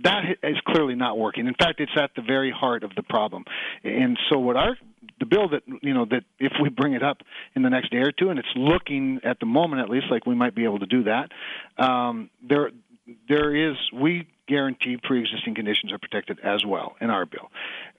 that 0.04 0.22
is 0.42 0.56
clearly 0.66 0.94
not 0.94 1.18
working. 1.18 1.46
In 1.46 1.54
fact, 1.54 1.80
it's 1.80 1.92
at 1.96 2.10
the 2.14 2.22
very 2.22 2.50
heart 2.50 2.82
of 2.82 2.94
the 2.94 3.02
problem. 3.02 3.44
And 3.82 4.18
so 4.30 4.38
what 4.38 4.56
our 4.56 4.76
the 5.18 5.26
bill 5.26 5.48
that 5.48 5.62
you 5.82 5.94
know 5.94 6.04
that 6.06 6.24
if 6.38 6.52
we 6.60 6.68
bring 6.68 6.94
it 6.94 7.02
up 7.02 7.18
in 7.54 7.62
the 7.62 7.70
next 7.70 7.90
day 7.90 7.98
or 7.98 8.12
two, 8.12 8.30
and 8.30 8.38
it's 8.38 8.48
looking 8.54 9.20
at 9.24 9.40
the 9.40 9.46
moment 9.46 9.82
at 9.82 9.88
least 9.88 10.06
like 10.10 10.26
we 10.26 10.34
might 10.34 10.54
be 10.54 10.64
able 10.64 10.78
to 10.78 10.86
do 10.86 11.04
that. 11.04 11.30
Um, 11.82 12.30
there 12.48 12.70
there 13.28 13.54
is 13.54 13.76
we 13.92 14.26
guarantee 14.46 14.96
pre-existing 15.02 15.54
conditions 15.54 15.92
are 15.92 15.98
protected 15.98 16.38
as 16.40 16.64
well 16.64 16.96
in 17.00 17.10
our 17.10 17.26
bill. 17.26 17.50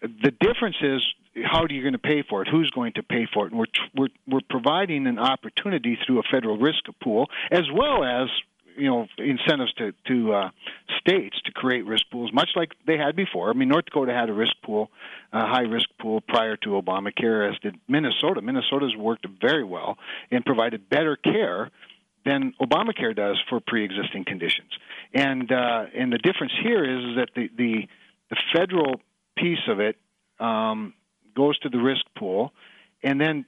The 0.02 0.32
difference 0.32 0.78
is 0.82 1.02
how 1.44 1.64
are 1.64 1.70
you 1.70 1.82
going 1.82 1.94
to 1.94 2.00
pay 2.00 2.24
for 2.30 2.42
it? 2.42 2.48
Who's 2.48 2.70
going 2.70 2.94
to 2.94 3.04
pay 3.04 3.28
for 3.34 3.46
it? 3.46 3.52
And 3.52 3.60
we're 3.60 3.66
we're 3.96 4.10
we're 4.28 4.48
providing 4.50 5.08
an 5.08 5.20
opportunity 5.20 5.98
through 6.06 6.20
a 6.20 6.24
federal 6.32 6.58
risk 6.58 6.84
pool 7.02 7.30
as 7.52 7.64
well 7.74 8.04
as 8.04 8.30
you 8.76 8.90
know 8.90 9.08
incentives 9.18 9.74
to 9.74 9.94
to 10.08 10.34
uh, 10.34 10.50
states 11.00 11.40
to 11.46 11.52
create 11.52 11.86
risk 11.86 12.04
pools, 12.12 12.32
much 12.34 12.52
like 12.56 12.72
they 12.86 12.98
had 12.98 13.16
before. 13.16 13.50
I 13.50 13.54
mean, 13.54 13.70
North 13.70 13.86
Dakota 13.86 14.14
had 14.14 14.30
a 14.30 14.34
risk 14.34 14.54
pool, 14.64 14.90
a 15.32 15.46
high 15.46 15.62
risk 15.62 15.90
pool 16.00 16.22
prior 16.22 16.56
to 16.58 16.70
Obamacare, 16.70 17.52
as 17.52 17.60
did 17.60 17.76
Minnesota. 17.88 18.42
Minnesota's 18.42 18.96
worked 18.96 19.26
very 19.42 19.64
well 19.64 19.98
and 20.32 20.46
provided 20.46 20.90
better 20.90 21.16
care 21.16 21.72
than 22.26 22.54
Obamacare 22.62 23.16
does 23.16 23.42
for 23.50 23.60
pre-existing 23.60 24.26
conditions. 24.26 24.70
And 25.14 25.52
uh, 25.52 25.86
and 25.96 26.12
the 26.12 26.18
difference 26.18 26.54
here 26.62 26.84
is 26.84 27.16
that 27.18 27.30
the 27.36 27.50
the, 27.58 27.88
the 28.30 28.38
federal 28.56 29.02
piece 29.38 29.68
of 29.68 29.80
it 29.80 29.98
um, 30.40 30.94
goes 31.36 31.58
to 31.60 31.70
the 31.70 31.80
risk 31.80 32.06
pool, 32.18 32.52
and 33.04 33.20
then 33.20 33.46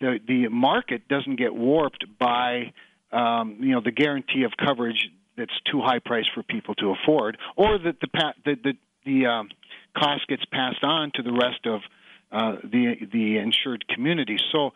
the 0.00 0.18
the 0.26 0.48
market 0.48 1.08
doesn't 1.08 1.36
get 1.36 1.54
warped 1.54 2.04
by 2.18 2.72
um, 3.12 3.58
you 3.60 3.72
know 3.72 3.80
the 3.80 3.92
guarantee 3.92 4.44
of 4.44 4.52
coverage 4.56 5.08
that's 5.36 5.58
too 5.70 5.80
high 5.80 5.98
price 5.98 6.26
for 6.34 6.42
people 6.42 6.74
to 6.76 6.90
afford, 6.92 7.38
or 7.56 7.78
that 7.78 8.00
the 8.00 8.08
the 8.44 8.56
the, 8.64 8.72
the 9.06 9.26
um, 9.26 9.48
cost 9.96 10.26
gets 10.28 10.44
passed 10.46 10.82
on 10.82 11.10
to 11.14 11.22
the 11.22 11.32
rest 11.32 11.66
of 11.66 11.80
uh, 12.32 12.56
the 12.62 12.94
the 13.12 13.38
insured 13.38 13.86
community. 13.88 14.38
So 14.52 14.72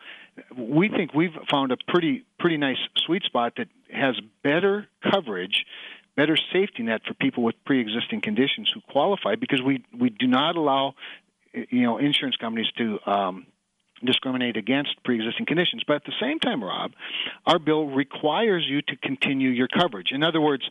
we 0.55 0.89
think 0.89 1.13
we've 1.13 1.35
found 1.49 1.71
a 1.71 1.77
pretty 1.87 2.25
pretty 2.39 2.57
nice 2.57 2.77
sweet 3.05 3.23
spot 3.23 3.53
that 3.57 3.67
has 3.91 4.19
better 4.43 4.87
coverage, 5.11 5.65
better 6.15 6.37
safety 6.53 6.83
net 6.83 7.01
for 7.07 7.13
people 7.13 7.43
with 7.43 7.55
pre-existing 7.65 8.21
conditions 8.21 8.71
who 8.73 8.81
qualify 8.91 9.35
because 9.35 9.61
we 9.61 9.83
we 9.97 10.09
do 10.09 10.27
not 10.27 10.55
allow 10.55 10.93
you 11.53 11.83
know 11.83 11.97
insurance 11.97 12.35
companies 12.37 12.67
to 12.77 12.99
um, 13.05 13.47
discriminate 14.03 14.57
against 14.57 14.91
pre-existing 15.03 15.45
conditions. 15.45 15.83
But 15.85 15.97
at 15.97 16.05
the 16.05 16.13
same 16.21 16.39
time, 16.39 16.63
Rob, 16.63 16.91
our 17.45 17.59
bill 17.59 17.87
requires 17.87 18.65
you 18.67 18.81
to 18.83 18.95
continue 18.97 19.49
your 19.49 19.67
coverage. 19.67 20.11
In 20.11 20.23
other 20.23 20.41
words, 20.41 20.63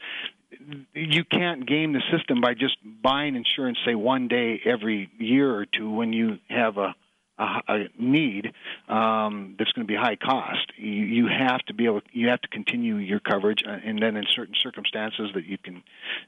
you 0.94 1.24
can't 1.24 1.66
game 1.66 1.92
the 1.92 2.02
system 2.16 2.40
by 2.40 2.54
just 2.54 2.76
buying 3.02 3.36
insurance, 3.36 3.78
say 3.84 3.94
one 3.94 4.28
day 4.28 4.60
every 4.64 5.10
year 5.18 5.54
or 5.54 5.66
two 5.66 5.90
when 5.90 6.12
you 6.12 6.38
have 6.48 6.78
a 6.78 6.94
a, 7.38 7.62
a 7.68 7.88
need 7.98 8.52
um, 8.88 9.56
that's 9.58 9.72
going 9.72 9.86
to 9.86 9.92
be 9.92 9.96
high 9.96 10.16
cost, 10.16 10.72
you, 10.76 10.90
you 10.90 11.26
have 11.26 11.60
to 11.66 11.74
be 11.74 11.84
able, 11.86 12.00
you 12.12 12.28
have 12.28 12.40
to 12.40 12.48
continue 12.48 12.96
your 12.96 13.20
coverage, 13.20 13.62
uh, 13.66 13.70
and 13.84 14.00
then 14.02 14.16
in 14.16 14.24
certain 14.34 14.54
circumstances 14.62 15.30
that 15.34 15.44
you 15.44 15.58
can, 15.58 15.82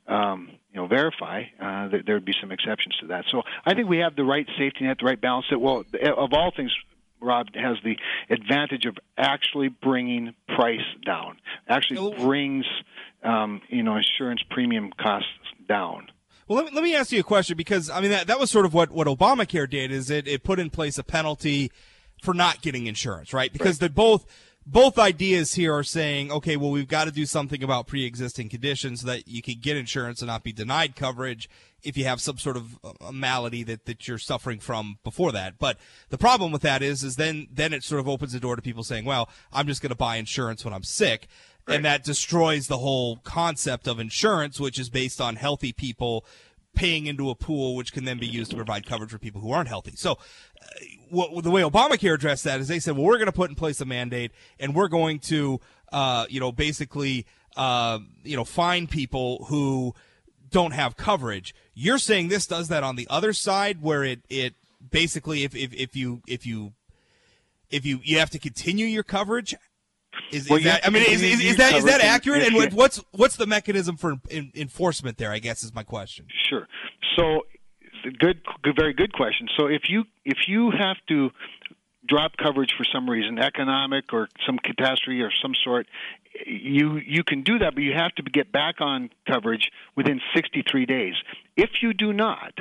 um, 0.07 0.51
you 0.73 0.81
know, 0.81 0.87
verify, 0.87 1.45
uh, 1.61 1.89
that 1.89 2.07
there 2.07 2.17
would 2.17 2.25
be 2.25 2.35
some 2.41 2.53
exceptions 2.53 2.97
to 3.01 3.07
that. 3.09 3.25
So 3.31 3.43
I 3.65 3.75
think 3.75 3.89
we 3.89 3.99
have 3.99 4.17
the 4.17 4.25
right 4.25 4.47
safety 4.59 4.85
net, 4.85 4.99
the 5.01 5.07
right 5.07 5.21
balance. 5.21 5.47
That 5.51 5.59
well, 5.61 5.85
of 6.17 6.33
all 6.33 6.53
things, 6.55 6.73
Rob 7.21 7.49
has 7.55 7.77
the 7.83 7.97
advantage 8.31 8.85
of 8.85 8.97
actually 9.17 9.69
bringing 9.69 10.35
price 10.47 10.87
down. 11.05 11.39
Actually 11.69 12.15
brings 12.17 12.67
um, 13.23 13.61
you 13.69 13.83
know 13.83 13.97
insurance 13.97 14.43
premium 14.51 14.93
costs 14.93 15.29
down. 15.69 16.09
Well, 16.49 16.57
let 16.57 16.73
me, 16.73 16.75
let 16.75 16.83
me 16.83 16.97
ask 16.97 17.13
you 17.13 17.21
a 17.21 17.25
question 17.25 17.57
because 17.57 17.91
I 17.91 18.01
mean 18.01 18.11
that 18.11 18.27
that 18.27 18.41
was 18.41 18.51
sort 18.51 18.65
of 18.65 18.73
what 18.73 18.91
what 18.91 19.07
Obamacare 19.07 19.69
did 19.69 19.93
is 19.93 20.09
it 20.11 20.27
it 20.27 20.43
put 20.43 20.59
in 20.59 20.71
place 20.71 20.97
a 20.97 21.05
penalty 21.05 21.71
for 22.23 22.33
not 22.33 22.63
getting 22.63 22.87
insurance, 22.87 23.35
right? 23.35 23.53
Because 23.53 23.81
right. 23.81 23.89
they 23.91 23.95
both 23.95 24.27
both 24.71 24.99
ideas 24.99 25.55
here 25.55 25.75
are 25.75 25.83
saying, 25.83 26.31
okay, 26.31 26.57
well, 26.57 26.71
we've 26.71 26.89
got 26.89 27.05
to 27.07 27.11
do 27.11 27.25
something 27.25 27.63
about 27.63 27.87
pre-existing 27.87 28.51
conditions 28.51 29.01
so 29.01 29.07
that 29.07 29.27
you 29.27 29.41
can 29.41 29.55
get 29.61 29.79
insurance 29.79 30.21
and 30.21 30.29
not 30.29 30.43
be 30.43 30.53
denied 30.53 30.95
coverage 30.95 31.49
if 31.83 31.97
you 31.97 32.05
have 32.05 32.21
some 32.21 32.37
sort 32.37 32.57
of 32.57 32.79
uh, 32.85 32.93
a 33.01 33.13
malady 33.13 33.63
that, 33.63 33.87
that 33.87 34.07
you're 34.07 34.19
suffering 34.19 34.59
from 34.59 34.99
before 35.05 35.33
that. 35.33 35.59
But 35.59 35.79
the 36.11 36.19
problem 36.19 36.53
with 36.53 36.61
that 36.63 36.83
is, 36.83 37.03
is 37.03 37.17
then, 37.17 37.47
then 37.51 37.73
it 37.73 37.83
sort 37.83 38.01
of 38.01 38.09
opens 38.09 38.33
the 38.33 38.41
door 38.41 38.57
to 38.57 38.63
people 38.63 38.83
saying, 38.83 39.07
well, 39.07 39.31
I'm 39.53 39.67
just 39.67 39.81
going 39.81 39.91
to 39.91 39.97
buy 39.97 40.17
insurance 40.17 40.65
when 40.67 40.75
I'm 40.75 40.83
sick. 40.83 41.29
Right. 41.69 41.77
And 41.77 41.85
that 41.85 42.03
destroys 42.03 42.67
the 42.67 42.79
whole 42.79 43.17
concept 43.19 43.87
of 43.87 44.01
insurance, 44.01 44.59
which 44.59 44.79
is 44.79 44.89
based 44.89 45.21
on 45.21 45.37
healthy 45.37 45.73
people 45.73 46.25
paying 46.75 47.07
into 47.07 47.29
a 47.29 47.35
pool, 47.35 47.77
which 47.77 47.93
can 47.93 48.05
then 48.05 48.19
be 48.19 48.27
used 48.27 48.51
to 48.51 48.57
provide 48.57 48.87
coverage 48.87 49.11
for 49.11 49.19
people 49.19 49.41
who 49.41 49.53
aren't 49.53 49.69
healthy. 49.69 49.93
So, 49.97 50.13
uh, 50.13 50.67
what, 51.11 51.45
the 51.45 51.51
way 51.51 51.63
Obamacare 51.63 52.15
addressed 52.15 52.45
that 52.45 52.61
is 52.61 52.69
they 52.69 52.79
said, 52.79 52.97
well, 52.97 53.05
we're 53.05 53.17
going 53.17 53.27
to 53.27 53.33
put 53.33 53.51
in 53.51 53.57
place 53.57 53.81
a 53.81 53.85
mandate, 53.85 54.33
and 54.59 54.75
we're 54.75 54.89
going 54.89 55.19
to, 55.21 55.61
uh, 55.93 56.27
you 56.31 56.41
know, 56.41 56.53
basically, 56.53 57.27
uh, 57.57 57.99
you 58.25 58.37
know, 58.37 58.45
fine 58.45 58.87
people 58.87 59.45
who 59.49 59.95
don't 60.51 60.73
have 60.73 60.97
coverage. 60.97 61.55
You're 61.75 61.99
saying 61.99 62.29
this 62.29 62.47
does 62.47 62.69
that 62.69 62.83
on 62.83 62.97
the 62.97 63.07
other 63.11 63.33
side, 63.33 63.83
where 63.83 64.05
it 64.05 64.21
it 64.31 64.55
basically, 64.91 65.45
if 65.45 65.55
if, 65.55 65.75
if 65.75 65.97
you 65.97 66.23
if 66.27 66.47
you 66.47 66.73
if 67.71 67.85
you 67.85 68.01
you 68.03 68.19
have 68.19 68.31
to 68.31 68.39
continue 68.39 68.87
your 68.87 69.03
coverage 69.03 69.55
is, 70.31 70.49
well, 70.49 70.59
is 70.59 70.65
that, 70.65 70.87
I 70.87 70.91
mean, 70.91 71.03
is, 71.05 71.23
is, 71.23 71.41
is 71.41 71.57
that 71.57 71.75
is 71.75 71.85
that 71.85 72.01
accurate? 72.01 72.43
And 72.43 72.75
what's 72.75 73.03
what's 73.13 73.37
the 73.37 73.47
mechanism 73.47 73.97
for 73.97 74.17
in, 74.31 74.53
enforcement 74.55 75.19
there? 75.19 75.33
I 75.33 75.39
guess 75.39 75.63
is 75.63 75.75
my 75.75 75.83
question. 75.83 76.27
Sure. 76.49 76.67
So, 77.17 77.47
good, 78.19 78.41
good, 78.63 78.77
very 78.77 78.93
good 78.93 79.13
question. 79.13 79.49
So 79.57 79.67
if 79.67 79.83
you 79.89 80.05
if 80.25 80.39
you 80.47 80.71
have 80.71 80.97
to 81.09 81.31
drop 82.07 82.37
coverage 82.37 82.73
for 82.77 82.85
some 82.85 83.09
reason, 83.09 83.39
economic 83.39 84.13
or 84.13 84.29
some 84.47 84.59
catastrophe 84.59 85.21
or 85.21 85.31
some 85.43 85.55
sort, 85.65 85.87
you 86.47 86.97
you 86.97 87.25
can 87.25 87.43
do 87.43 87.59
that, 87.59 87.75
but 87.75 87.83
you 87.83 87.93
have 87.93 88.15
to 88.17 88.23
get 88.23 88.53
back 88.53 88.81
on 88.81 89.11
coverage 89.27 89.71
within 89.97 90.21
63 90.35 90.87
days. 90.87 91.15
If 91.57 91.71
you 91.83 91.93
do 91.93 92.13
not, 92.13 92.53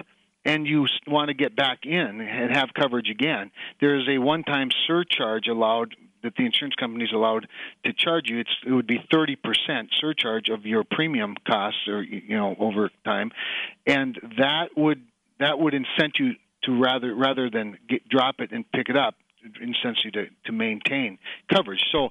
and 0.48 0.66
you 0.66 0.88
want 1.06 1.28
to 1.28 1.34
get 1.34 1.56
back 1.56 1.80
in 1.86 2.22
and 2.22 2.56
have 2.56 2.70
coverage 2.74 3.10
again, 3.10 3.52
there 3.82 4.00
is 4.00 4.08
a 4.08 4.18
one-time 4.18 4.70
surcharge 4.88 5.48
allowed 5.48 5.94
that 6.24 6.36
the 6.36 6.46
insurance 6.46 6.76
company 6.76 7.06
is 7.06 7.12
allowed 7.14 7.48
to 7.86 7.94
charge 7.94 8.30
you, 8.30 8.40
it's, 8.40 8.50
it 8.66 8.72
would 8.72 8.88
be 8.88 9.00
30% 9.12 9.38
surcharge 10.00 10.50
of 10.50 10.66
your 10.66 10.84
premium 10.84 11.36
costs, 11.46 11.88
or 11.88 12.02
you 12.02 12.36
know, 12.36 12.56
over 12.60 12.90
time, 13.06 13.32
and 13.86 14.20
that 14.38 14.70
would 14.76 15.02
that 15.40 15.60
would 15.60 15.74
incent 15.74 16.18
you 16.18 16.34
to 16.64 16.82
rather 16.82 17.14
rather 17.14 17.50
than 17.50 17.78
get, 17.88 18.08
drop 18.10 18.40
it 18.40 18.52
and 18.52 18.70
pick 18.72 18.90
it 18.90 18.98
up, 18.98 19.16
incent 19.62 19.98
you 20.04 20.12
to 20.12 20.28
to 20.46 20.52
maintain 20.52 21.18
coverage. 21.52 21.84
So 21.92 22.10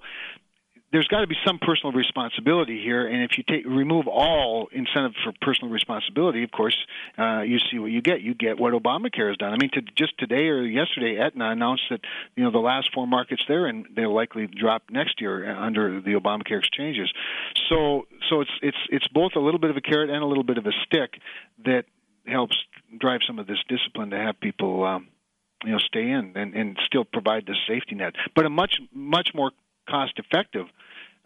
there's 0.92 1.09
got 1.09 1.20
to 1.20 1.27
be 1.27 1.37
some 1.44 1.59
personal 1.59 1.92
responsibility 1.92 2.81
here, 2.81 3.07
and 3.07 3.22
if 3.22 3.37
you 3.37 3.44
take 3.44 3.66
remove 3.66 4.07
all 4.07 4.68
incentive 4.70 5.12
for 5.25 5.33
personal 5.40 5.72
responsibility, 5.72 6.44
of 6.44 6.53
course, 6.53 6.77
uh, 7.18 7.40
you 7.40 7.59
see 7.70 7.79
what 7.79 7.90
you 7.90 8.01
get. 8.01 8.20
You 8.20 8.35
get 8.35 8.59
what 8.59 8.72
Obamacare 8.72 9.29
has 9.29 9.37
done. 9.37 9.53
I 9.53 9.57
mean, 9.57 9.70
to, 9.72 9.83
just 9.83 10.16
today 10.18 10.46
or 10.49 10.62
yesterday, 10.62 11.18
Aetna 11.18 11.51
announced 11.51 11.83
that 11.90 12.01
you 12.37 12.44
know 12.44 12.53
the 12.53 12.59
last 12.59 12.92
four 12.94 13.07
markets 13.07 13.42
there, 13.49 13.66
and 13.66 13.87
they'll 13.96 14.14
likely 14.14 14.46
drop 14.46 14.85
next 14.90 15.20
year 15.20 15.53
under 15.57 16.01
the 16.01 16.12
Obamacare 16.12 16.59
exchanges. 16.59 17.12
So, 17.68 18.07
so 18.29 18.42
it's 18.42 18.51
it's 18.62 18.79
it's 18.90 19.09
both 19.09 19.33
a 19.35 19.40
little 19.40 19.61
bit 19.61 19.70
of 19.70 19.77
a 19.77 19.81
carrot 19.83 20.09
and 20.09 20.22
a 20.22 20.27
little 20.27 20.44
bit 20.44 20.59
of 20.59 20.66
a 20.66 20.72
stick 20.85 21.20
that 21.64 21.85
helps 22.27 22.57
drive 22.96 23.20
some 23.27 23.40
of 23.40 23.49
this 23.49 23.59
discipline 23.68 24.11
to 24.11 24.18
have 24.18 24.38
people. 24.40 24.85
Um, 24.85 25.09
you 25.64 25.72
know, 25.72 25.79
stay 25.79 26.11
in 26.11 26.33
and, 26.37 26.55
and 26.55 26.79
still 26.85 27.05
provide 27.05 27.46
the 27.46 27.57
safety 27.66 27.94
net, 27.94 28.14
but 28.37 28.44
a 28.44 28.51
much 28.51 28.79
much 28.92 29.31
more 29.35 29.53
cost 29.88 30.12
effective 30.18 30.66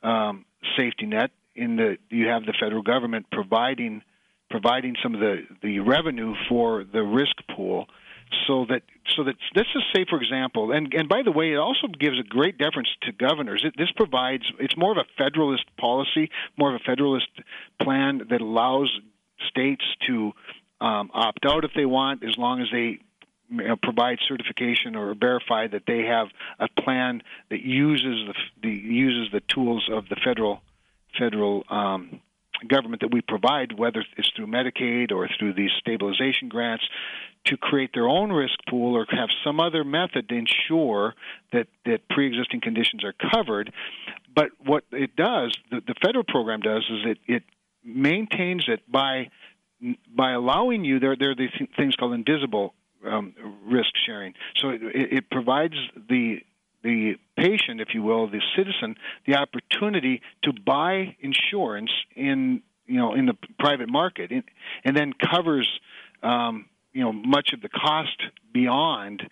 um, 0.03 0.45
safety 0.77 1.07
net 1.07 1.31
in 1.55 1.77
the 1.77 1.97
you 2.09 2.29
have 2.29 2.45
the 2.45 2.55
federal 2.61 2.83
government 2.83 3.27
providing 3.31 4.03
providing 4.51 4.97
some 5.03 5.15
of 5.15 5.21
the, 5.21 5.43
the 5.63 5.79
revenue 5.79 6.35
for 6.49 6.85
the 6.85 7.03
risk 7.03 7.37
pool 7.55 7.87
so 8.47 8.67
that 8.69 8.83
so 9.17 9.25
that 9.25 9.35
let's 9.55 9.73
just 9.73 9.87
say 9.95 10.05
for 10.09 10.21
example 10.21 10.73
and 10.73 10.93
and 10.95 11.09
by 11.09 11.23
the 11.23 11.33
way 11.33 11.53
it 11.53 11.59
also 11.59 11.87
gives 11.89 12.19
a 12.19 12.23
great 12.23 12.59
deference 12.59 12.89
to 13.03 13.13
governors. 13.13 13.63
It, 13.65 13.75
this 13.77 13.91
provides 13.97 14.45
it's 14.59 14.77
more 14.77 14.93
of 14.93 14.99
a 14.99 15.23
federalist 15.23 15.65
policy 15.79 16.31
more 16.57 16.75
of 16.75 16.81
a 16.81 16.85
federalist 16.85 17.29
plan 17.83 18.23
that 18.31 18.41
allows 18.41 18.91
states 19.49 19.85
to 20.07 20.33
um, 20.81 21.11
opt 21.13 21.45
out 21.45 21.65
if 21.65 21.73
they 21.75 21.87
want 21.87 22.25
as 22.25 22.37
long 22.39 22.61
as 22.61 22.69
they 22.73 22.99
provide 23.83 24.19
certification 24.29 24.97
or 24.97 25.15
verify 25.15 25.67
that 25.67 25.83
they 25.87 26.05
have 26.05 26.29
a 26.59 26.69
plan 26.81 27.23
that 27.51 27.61
uses 27.61 28.29
the, 28.29 28.35
the 28.63 28.71
uses 28.71 29.33
the 29.33 29.41
tools 29.41 29.89
of 29.93 30.09
the 30.09 30.17
federal 30.25 30.63
federal 31.19 31.65
um, 31.69 32.21
government 32.69 33.01
that 33.01 33.13
we 33.13 33.21
provide, 33.21 33.79
whether 33.79 34.05
it's 34.17 34.31
through 34.37 34.47
Medicaid 34.47 35.13
or 35.13 35.29
through 35.39 35.55
these 35.55 35.71
stabilization 35.79 36.49
grants, 36.49 36.85
to 37.47 37.57
create 37.57 37.91
their 37.95 38.07
own 38.07 38.31
risk 38.31 38.55
pool 38.69 38.95
or 38.97 39.07
have 39.11 39.31
some 39.45 39.61
other 39.61 39.83
method 39.83 40.29
to 40.29 40.35
ensure 40.35 41.15
that, 41.53 41.69
that 41.87 42.07
pre-existing 42.11 42.61
conditions 42.61 43.03
are 43.03 43.15
covered. 43.33 43.73
But 44.35 44.51
what 44.63 44.85
it 44.93 45.17
does, 45.17 45.57
the, 45.71 45.81
the 45.87 45.95
federal 46.03 46.25
program 46.25 46.61
does, 46.61 46.85
is 46.91 47.07
it, 47.07 47.19
it 47.27 47.43
maintains 47.85 48.65
it 48.69 48.81
by 48.91 49.31
by 50.15 50.33
allowing 50.33 50.85
you 50.85 51.01
there 51.01 51.17
there 51.17 51.31
are 51.31 51.35
these 51.35 51.49
things 51.75 51.97
called 51.97 52.13
indivisible 52.13 52.75
um, 53.07 53.35
risk 53.65 53.91
sharing. 54.07 54.35
So 54.57 54.71
it, 54.71 54.81
it 54.95 55.31
provides 55.31 55.75
the 56.09 56.41
the 56.83 57.17
patient, 57.37 57.83
if 57.83 57.89
you 57.93 58.03
will, 58.03 58.27
the 58.27 58.41
citizen, 58.57 58.97
the 59.27 59.35
opportunity 59.35 60.23
to 60.45 60.53
buy 60.53 61.15
insurance 61.21 61.91
in 62.17 62.63
you 62.87 62.99
know 62.99 63.15
in 63.15 63.27
the 63.27 63.37
private 63.59 63.89
market, 63.89 64.31
and 64.85 64.97
then 64.97 65.13
covers 65.13 65.69
um, 66.23 66.67
you 66.93 67.03
know 67.03 67.13
much 67.13 67.53
of 67.53 67.61
the 67.61 67.69
cost 67.69 68.23
beyond 68.53 69.23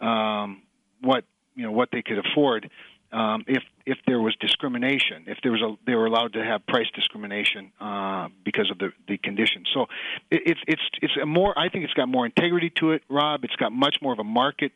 um, 0.00 0.62
what 1.00 1.24
you 1.54 1.62
know 1.62 1.72
what 1.72 1.90
they 1.92 2.02
could 2.02 2.18
afford 2.18 2.70
um, 3.14 3.44
if 3.46 3.62
if 3.86 3.98
there 4.06 4.20
was 4.20 4.34
discrimination, 4.40 5.24
if 5.28 5.38
there 5.42 5.52
was 5.52 5.62
a, 5.62 5.76
they 5.86 5.94
were 5.94 6.06
allowed 6.06 6.32
to 6.32 6.42
have 6.42 6.66
price 6.66 6.88
discrimination 6.94 7.70
uh, 7.80 8.28
because 8.44 8.70
of 8.70 8.78
the 8.78 8.92
the 9.06 9.16
condition. 9.18 9.64
So 9.72 9.86
it, 10.32 10.42
it's 10.46 10.60
it's 10.66 10.82
it's 11.00 11.16
a 11.22 11.24
more 11.24 11.56
I 11.56 11.68
think 11.68 11.84
it's 11.84 11.94
got 11.94 12.08
more 12.08 12.26
integrity 12.26 12.70
to 12.80 12.90
it, 12.90 13.02
Rob. 13.08 13.44
It's 13.44 13.54
got 13.54 13.70
much 13.70 13.98
more 14.02 14.12
of 14.12 14.18
a 14.18 14.24
market 14.24 14.72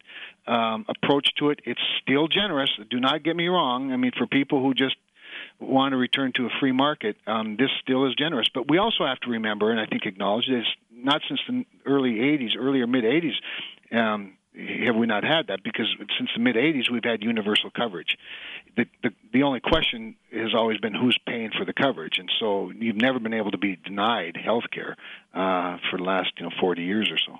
um, 0.46 0.86
approach 0.88 1.34
to 1.38 1.50
it. 1.50 1.60
It's 1.64 1.80
still 2.00 2.28
generous. 2.28 2.70
Do 2.88 3.00
not 3.00 3.24
get 3.24 3.34
me 3.34 3.48
wrong. 3.48 3.92
I 3.92 3.96
mean, 3.96 4.12
for 4.16 4.26
people 4.28 4.62
who 4.62 4.72
just 4.72 4.96
want 5.58 5.92
to 5.92 5.96
return 5.96 6.32
to 6.36 6.46
a 6.46 6.50
free 6.60 6.72
market, 6.72 7.16
um, 7.26 7.56
this 7.56 7.70
still 7.82 8.06
is 8.06 8.14
generous. 8.14 8.48
But 8.54 8.70
we 8.70 8.78
also 8.78 9.04
have 9.04 9.18
to 9.20 9.30
remember, 9.30 9.72
and 9.72 9.80
I 9.80 9.86
think 9.86 10.06
acknowledge 10.06 10.46
this, 10.46 10.66
not 10.92 11.22
since 11.28 11.40
the 11.48 11.64
early 11.84 12.14
80s, 12.14 12.56
earlier 12.56 12.86
mid 12.86 13.02
80s, 13.02 13.34
um, 13.92 14.37
have 14.86 14.96
we 14.96 15.06
not 15.06 15.24
had 15.24 15.48
that? 15.48 15.62
Because 15.62 15.86
since 16.18 16.30
the 16.34 16.42
mid 16.42 16.56
'80s, 16.56 16.90
we've 16.90 17.04
had 17.04 17.22
universal 17.22 17.70
coverage. 17.70 18.16
The, 18.76 18.86
the 19.02 19.10
the 19.32 19.42
only 19.42 19.60
question 19.60 20.16
has 20.32 20.54
always 20.54 20.78
been 20.78 20.94
who's 20.94 21.18
paying 21.26 21.50
for 21.56 21.64
the 21.64 21.72
coverage, 21.72 22.18
and 22.18 22.30
so 22.40 22.72
you've 22.76 22.96
never 22.96 23.18
been 23.18 23.34
able 23.34 23.52
to 23.52 23.58
be 23.58 23.76
denied 23.76 24.36
health 24.36 24.64
care 24.72 24.96
uh, 25.34 25.78
for 25.90 25.98
the 25.98 26.04
last 26.04 26.32
you 26.38 26.44
know 26.44 26.50
40 26.60 26.82
years 26.82 27.10
or 27.10 27.18
so. 27.18 27.38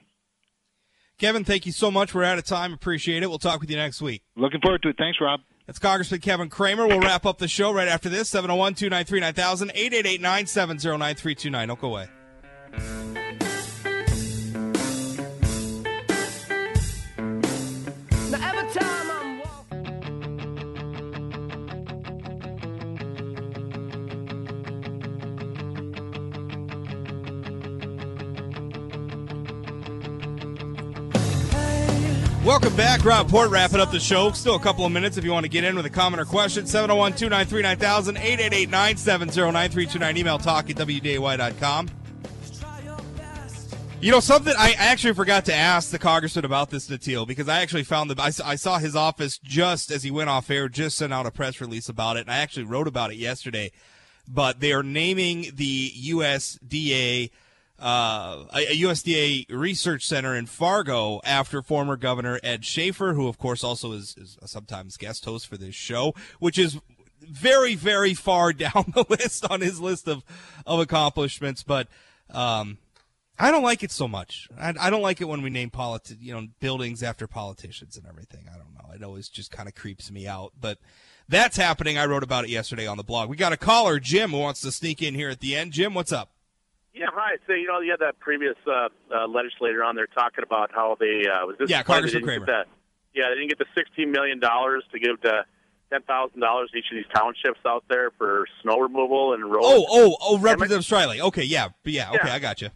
Kevin, 1.18 1.44
thank 1.44 1.66
you 1.66 1.72
so 1.72 1.90
much. 1.90 2.14
We're 2.14 2.22
out 2.22 2.38
of 2.38 2.44
time. 2.44 2.72
Appreciate 2.72 3.24
it. 3.24 3.28
We'll 3.28 3.40
talk 3.40 3.60
with 3.60 3.70
you 3.70 3.76
next 3.76 4.00
week. 4.00 4.22
Looking 4.36 4.60
forward 4.60 4.82
to 4.82 4.90
it. 4.90 4.96
Thanks, 4.96 5.18
Rob. 5.20 5.40
That's 5.66 5.80
Congressman 5.80 6.20
Kevin 6.20 6.48
Cramer. 6.48 6.86
We'll 6.86 7.00
wrap 7.00 7.26
up 7.26 7.38
the 7.38 7.48
show 7.48 7.72
right 7.72 7.88
after 7.88 8.08
this. 8.08 8.28
701 8.30 8.74
293 8.74 9.20
9000 9.20 9.70
888 9.74 10.20
970 10.20 10.88
9329. 10.88 11.68
Don't 11.68 11.80
go 11.80 11.88
away. 11.88 12.08
Back. 32.78 33.04
Rob 33.04 33.28
Port 33.28 33.50
wrapping 33.50 33.80
up 33.80 33.90
the 33.90 33.98
show. 33.98 34.30
Still 34.30 34.54
a 34.54 34.60
couple 34.60 34.86
of 34.86 34.92
minutes 34.92 35.16
if 35.16 35.24
you 35.24 35.32
want 35.32 35.42
to 35.42 35.50
get 35.50 35.64
in 35.64 35.74
with 35.74 35.84
a 35.84 35.90
comment 35.90 36.20
or 36.20 36.24
question. 36.24 36.64
701 36.64 37.12
293 37.14 37.62
9000 37.62 38.16
888 38.16 38.70
970 38.70 39.36
9329. 39.52 40.16
Email 40.16 40.38
talk 40.38 40.70
at 40.70 40.76
WDAY.com. 40.76 41.88
You 44.00 44.12
know, 44.12 44.20
something 44.20 44.54
I 44.56 44.74
actually 44.78 45.14
forgot 45.14 45.44
to 45.46 45.54
ask 45.54 45.90
the 45.90 45.98
congressman 45.98 46.44
about 46.44 46.70
this, 46.70 46.88
Natil, 46.88 47.26
because 47.26 47.48
I 47.48 47.62
actually 47.62 47.82
found 47.82 48.10
the, 48.10 48.22
I, 48.22 48.30
I 48.44 48.54
saw 48.54 48.78
his 48.78 48.94
office 48.94 49.38
just 49.38 49.90
as 49.90 50.04
he 50.04 50.12
went 50.12 50.30
off 50.30 50.48
air, 50.48 50.68
just 50.68 50.96
sent 50.96 51.12
out 51.12 51.26
a 51.26 51.32
press 51.32 51.60
release 51.60 51.88
about 51.88 52.16
it, 52.16 52.20
and 52.20 52.30
I 52.30 52.38
actually 52.38 52.66
wrote 52.66 52.86
about 52.86 53.10
it 53.10 53.16
yesterday. 53.16 53.72
But 54.28 54.60
they 54.60 54.72
are 54.72 54.84
naming 54.84 55.46
the 55.52 55.90
USDA 55.90 57.30
uh, 57.78 58.44
a, 58.52 58.80
USDA 58.82 59.46
research 59.50 60.06
center 60.06 60.34
in 60.34 60.46
Fargo 60.46 61.20
after 61.24 61.62
former 61.62 61.96
Governor 61.96 62.40
Ed 62.42 62.62
Schafer, 62.62 63.14
who 63.14 63.28
of 63.28 63.38
course 63.38 63.62
also 63.62 63.92
is, 63.92 64.14
is 64.16 64.36
a 64.42 64.48
sometimes 64.48 64.96
guest 64.96 65.24
host 65.24 65.46
for 65.46 65.56
this 65.56 65.74
show, 65.74 66.14
which 66.40 66.58
is 66.58 66.80
very, 67.20 67.74
very 67.74 68.14
far 68.14 68.52
down 68.54 68.92
the 68.94 69.04
list 69.08 69.48
on 69.50 69.60
his 69.60 69.80
list 69.80 70.08
of, 70.08 70.24
of 70.66 70.80
accomplishments. 70.80 71.62
But, 71.62 71.88
um, 72.30 72.78
I 73.40 73.52
don't 73.52 73.62
like 73.62 73.84
it 73.84 73.92
so 73.92 74.08
much. 74.08 74.48
I, 74.58 74.74
I 74.80 74.90
don't 74.90 75.02
like 75.02 75.20
it 75.20 75.28
when 75.28 75.42
we 75.42 75.50
name 75.50 75.70
politi- 75.70 76.16
you 76.20 76.34
know, 76.34 76.48
buildings 76.58 77.04
after 77.04 77.28
politicians 77.28 77.96
and 77.96 78.04
everything. 78.06 78.46
I 78.52 78.56
don't 78.56 78.74
know. 78.74 78.92
It 78.94 79.04
always 79.04 79.28
just 79.28 79.52
kind 79.52 79.68
of 79.68 79.76
creeps 79.76 80.10
me 80.10 80.26
out, 80.26 80.52
but 80.60 80.78
that's 81.28 81.56
happening. 81.56 81.98
I 81.98 82.06
wrote 82.06 82.24
about 82.24 82.44
it 82.44 82.50
yesterday 82.50 82.88
on 82.88 82.96
the 82.96 83.04
blog. 83.04 83.28
We 83.28 83.36
got 83.36 83.52
a 83.52 83.56
caller, 83.56 84.00
Jim, 84.00 84.30
who 84.30 84.38
wants 84.38 84.60
to 84.62 84.72
sneak 84.72 85.02
in 85.02 85.14
here 85.14 85.30
at 85.30 85.38
the 85.38 85.54
end. 85.54 85.72
Jim, 85.72 85.94
what's 85.94 86.10
up? 86.10 86.32
Yeah, 86.98 87.06
hi. 87.14 87.36
So 87.46 87.52
you 87.52 87.68
know, 87.68 87.78
you 87.78 87.92
had 87.92 88.00
that 88.00 88.18
previous 88.18 88.56
uh, 88.66 88.88
uh, 89.14 89.28
legislator 89.28 89.84
on 89.84 89.94
there 89.94 90.08
talking 90.08 90.42
about 90.42 90.72
how 90.74 90.96
they 90.98 91.22
uh, 91.30 91.46
was 91.46 91.56
this 91.58 91.70
yeah, 91.70 91.84
Congressman 91.84 92.24
Cramer. 92.24 92.46
That, 92.46 92.66
yeah, 93.14 93.28
they 93.30 93.36
didn't 93.36 93.50
get 93.50 93.58
the 93.58 93.70
sixteen 93.76 94.10
million 94.10 94.40
dollars 94.40 94.82
to 94.90 94.98
give 94.98 95.20
to 95.22 95.44
ten 95.90 96.02
thousand 96.02 96.40
dollars 96.40 96.70
each 96.76 96.86
of 96.90 96.96
these 96.96 97.06
townships 97.14 97.60
out 97.64 97.84
there 97.88 98.10
for 98.18 98.46
snow 98.62 98.80
removal 98.80 99.32
and 99.32 99.44
roads. 99.44 99.64
Oh, 99.64 99.86
oh, 99.88 100.16
oh, 100.20 100.38
Representative 100.38 100.84
Streyle. 100.84 101.20
Okay, 101.28 101.44
yeah, 101.44 101.68
yeah, 101.84 102.10
okay, 102.10 102.18
yeah. 102.24 102.34
I 102.34 102.40
got 102.40 102.60
you. 102.60 102.70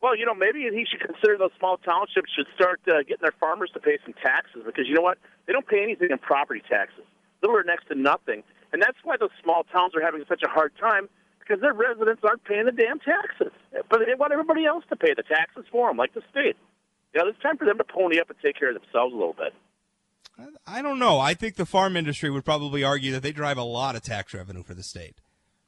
Well, 0.00 0.16
you 0.16 0.24
know, 0.24 0.34
maybe 0.34 0.60
he 0.60 0.86
should 0.88 1.00
consider 1.00 1.36
those 1.36 1.50
small 1.58 1.76
townships 1.76 2.30
should 2.34 2.46
start 2.54 2.80
uh, 2.88 3.02
getting 3.02 3.20
their 3.20 3.34
farmers 3.38 3.70
to 3.74 3.80
pay 3.80 3.98
some 4.02 4.14
taxes 4.14 4.62
because 4.64 4.88
you 4.88 4.94
know 4.94 5.02
what? 5.02 5.18
They 5.46 5.52
don't 5.52 5.66
pay 5.66 5.82
anything 5.82 6.08
in 6.10 6.18
property 6.18 6.62
taxes, 6.70 7.04
little 7.42 7.56
or 7.56 7.64
next 7.64 7.88
to 7.88 7.94
nothing, 7.94 8.44
and 8.72 8.80
that's 8.80 8.96
why 9.04 9.18
those 9.18 9.34
small 9.42 9.64
towns 9.64 9.94
are 9.94 10.00
having 10.00 10.24
such 10.26 10.42
a 10.42 10.48
hard 10.48 10.72
time 10.80 11.10
because 11.48 11.60
their 11.62 11.72
residents 11.72 12.22
aren't 12.24 12.44
paying 12.44 12.66
the 12.66 12.72
damn 12.72 12.98
taxes. 12.98 13.52
But 13.88 14.00
they 14.04 14.14
want 14.14 14.32
everybody 14.32 14.66
else 14.66 14.84
to 14.90 14.96
pay 14.96 15.14
the 15.16 15.22
taxes 15.22 15.64
for 15.70 15.88
them, 15.88 15.96
like 15.96 16.12
the 16.14 16.22
state. 16.30 16.56
You 17.14 17.22
know, 17.22 17.28
it's 17.28 17.40
time 17.40 17.56
for 17.56 17.64
them 17.64 17.78
to 17.78 17.84
pony 17.84 18.20
up 18.20 18.28
and 18.28 18.38
take 18.42 18.58
care 18.58 18.68
of 18.68 18.80
themselves 18.80 19.14
a 19.14 19.16
little 19.16 19.36
bit. 19.36 19.54
I 20.66 20.82
don't 20.82 20.98
know. 20.98 21.18
I 21.18 21.34
think 21.34 21.56
the 21.56 21.66
farm 21.66 21.96
industry 21.96 22.30
would 22.30 22.44
probably 22.44 22.84
argue 22.84 23.12
that 23.12 23.22
they 23.22 23.32
drive 23.32 23.56
a 23.56 23.64
lot 23.64 23.96
of 23.96 24.02
tax 24.02 24.34
revenue 24.34 24.62
for 24.62 24.74
the 24.74 24.84
state. 24.84 25.16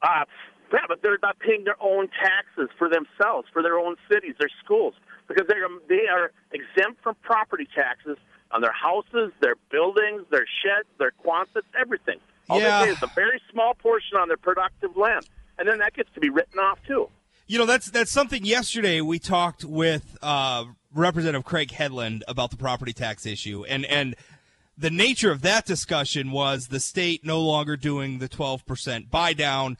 Uh, 0.01 0.23
yeah, 0.71 0.79
but 0.87 1.01
they're 1.01 1.17
not 1.21 1.39
paying 1.39 1.65
their 1.65 1.81
own 1.81 2.07
taxes 2.07 2.69
for 2.77 2.87
themselves, 2.87 3.49
for 3.51 3.61
their 3.61 3.77
own 3.77 3.97
cities, 4.09 4.35
their 4.39 4.49
schools, 4.63 4.93
because 5.27 5.45
they 5.49 5.57
are 5.57 5.67
they 5.89 6.07
are 6.07 6.31
exempt 6.53 7.03
from 7.03 7.15
property 7.21 7.67
taxes 7.75 8.17
on 8.51 8.61
their 8.61 8.71
houses, 8.71 9.33
their 9.41 9.55
buildings, 9.69 10.23
their 10.31 10.45
sheds, 10.63 10.87
their 10.99 11.11
quonsets, 11.11 11.67
everything. 11.77 12.19
All 12.47 12.61
yeah. 12.61 12.79
they 12.79 12.85
pay 12.85 12.91
is 12.93 13.03
a 13.03 13.11
very 13.13 13.41
small 13.51 13.73
portion 13.73 14.17
on 14.17 14.29
their 14.29 14.37
productive 14.37 14.95
land 14.95 15.27
and 15.61 15.69
then 15.69 15.77
that 15.77 15.93
gets 15.93 16.11
to 16.15 16.19
be 16.19 16.29
written 16.29 16.57
off 16.59 16.79
too. 16.87 17.07
You 17.45 17.59
know, 17.59 17.67
that's 17.67 17.91
that's 17.91 18.11
something. 18.11 18.43
Yesterday 18.43 18.99
we 18.99 19.19
talked 19.19 19.63
with 19.63 20.17
uh, 20.23 20.65
Representative 20.93 21.45
Craig 21.45 21.71
Headland 21.71 22.23
about 22.27 22.49
the 22.49 22.57
property 22.57 22.93
tax 22.93 23.27
issue, 23.27 23.63
and 23.65 23.85
and 23.85 24.15
the 24.75 24.89
nature 24.89 25.31
of 25.31 25.43
that 25.43 25.65
discussion 25.67 26.31
was 26.31 26.67
the 26.67 26.79
state 26.79 27.23
no 27.23 27.39
longer 27.41 27.77
doing 27.77 28.17
the 28.17 28.27
twelve 28.27 28.65
percent 28.65 29.11
buy 29.11 29.33
down, 29.33 29.77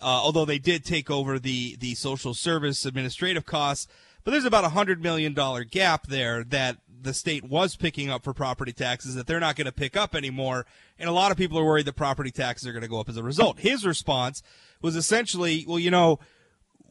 uh, 0.00 0.04
although 0.04 0.44
they 0.44 0.60
did 0.60 0.84
take 0.84 1.10
over 1.10 1.40
the 1.40 1.74
the 1.76 1.96
social 1.96 2.32
service 2.32 2.84
administrative 2.86 3.44
costs. 3.44 3.88
But 4.22 4.30
there's 4.30 4.44
about 4.44 4.64
a 4.64 4.70
hundred 4.70 5.02
million 5.02 5.34
dollar 5.34 5.64
gap 5.64 6.06
there 6.06 6.44
that 6.44 6.76
the 7.02 7.12
state 7.12 7.44
was 7.44 7.76
picking 7.76 8.08
up 8.08 8.22
for 8.22 8.32
property 8.32 8.72
taxes 8.72 9.14
that 9.14 9.26
they're 9.26 9.40
not 9.40 9.56
going 9.56 9.66
to 9.66 9.72
pick 9.72 9.96
up 9.96 10.14
anymore. 10.14 10.64
And 10.98 11.08
a 11.08 11.12
lot 11.12 11.30
of 11.30 11.36
people 11.36 11.58
are 11.58 11.64
worried 11.64 11.86
that 11.86 11.96
property 11.96 12.30
taxes 12.30 12.66
are 12.66 12.72
going 12.72 12.82
to 12.82 12.88
go 12.88 13.00
up 13.00 13.08
as 13.08 13.16
a 13.16 13.22
result. 13.22 13.58
His 13.58 13.84
response 13.84 14.42
was 14.84 14.96
essentially, 14.96 15.64
well, 15.66 15.78
you 15.78 15.90
know, 15.90 16.18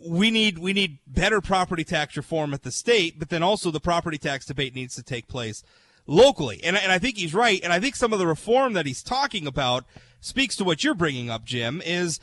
we 0.06 0.32
need 0.32 0.58
we 0.58 0.74
need 0.74 0.98
better 1.06 1.40
property 1.40 1.84
tax 1.84 2.18
reform 2.18 2.52
at 2.52 2.64
the 2.64 2.72
state, 2.72 3.20
but 3.20 3.30
then 3.30 3.44
also 3.44 3.70
the 3.70 3.80
property 3.80 4.18
tax 4.18 4.48
debate 4.48 4.74
needs 4.74 4.96
to 4.96 5.04
take 5.04 5.28
place 5.28 5.64
locally. 6.08 6.60
And, 6.64 6.76
and 6.76 6.92
I 6.92 6.98
think 6.98 7.18
he's 7.18 7.36
right. 7.36 7.64
And 7.64 7.72
I 7.72 7.80
think 7.80 7.96
some 7.96 8.12
of 8.12 8.18
the 8.18 8.26
reform 8.26 8.74
that 8.74 8.88
he's 8.88 9.04
talking 9.04 9.46
about 9.46 9.86
speaks 10.20 10.56
to 10.56 10.64
what 10.64 10.84
you're 10.84 10.96
bringing 10.96 11.30
up, 11.30 11.46
Jim, 11.46 11.84
is 11.86 12.20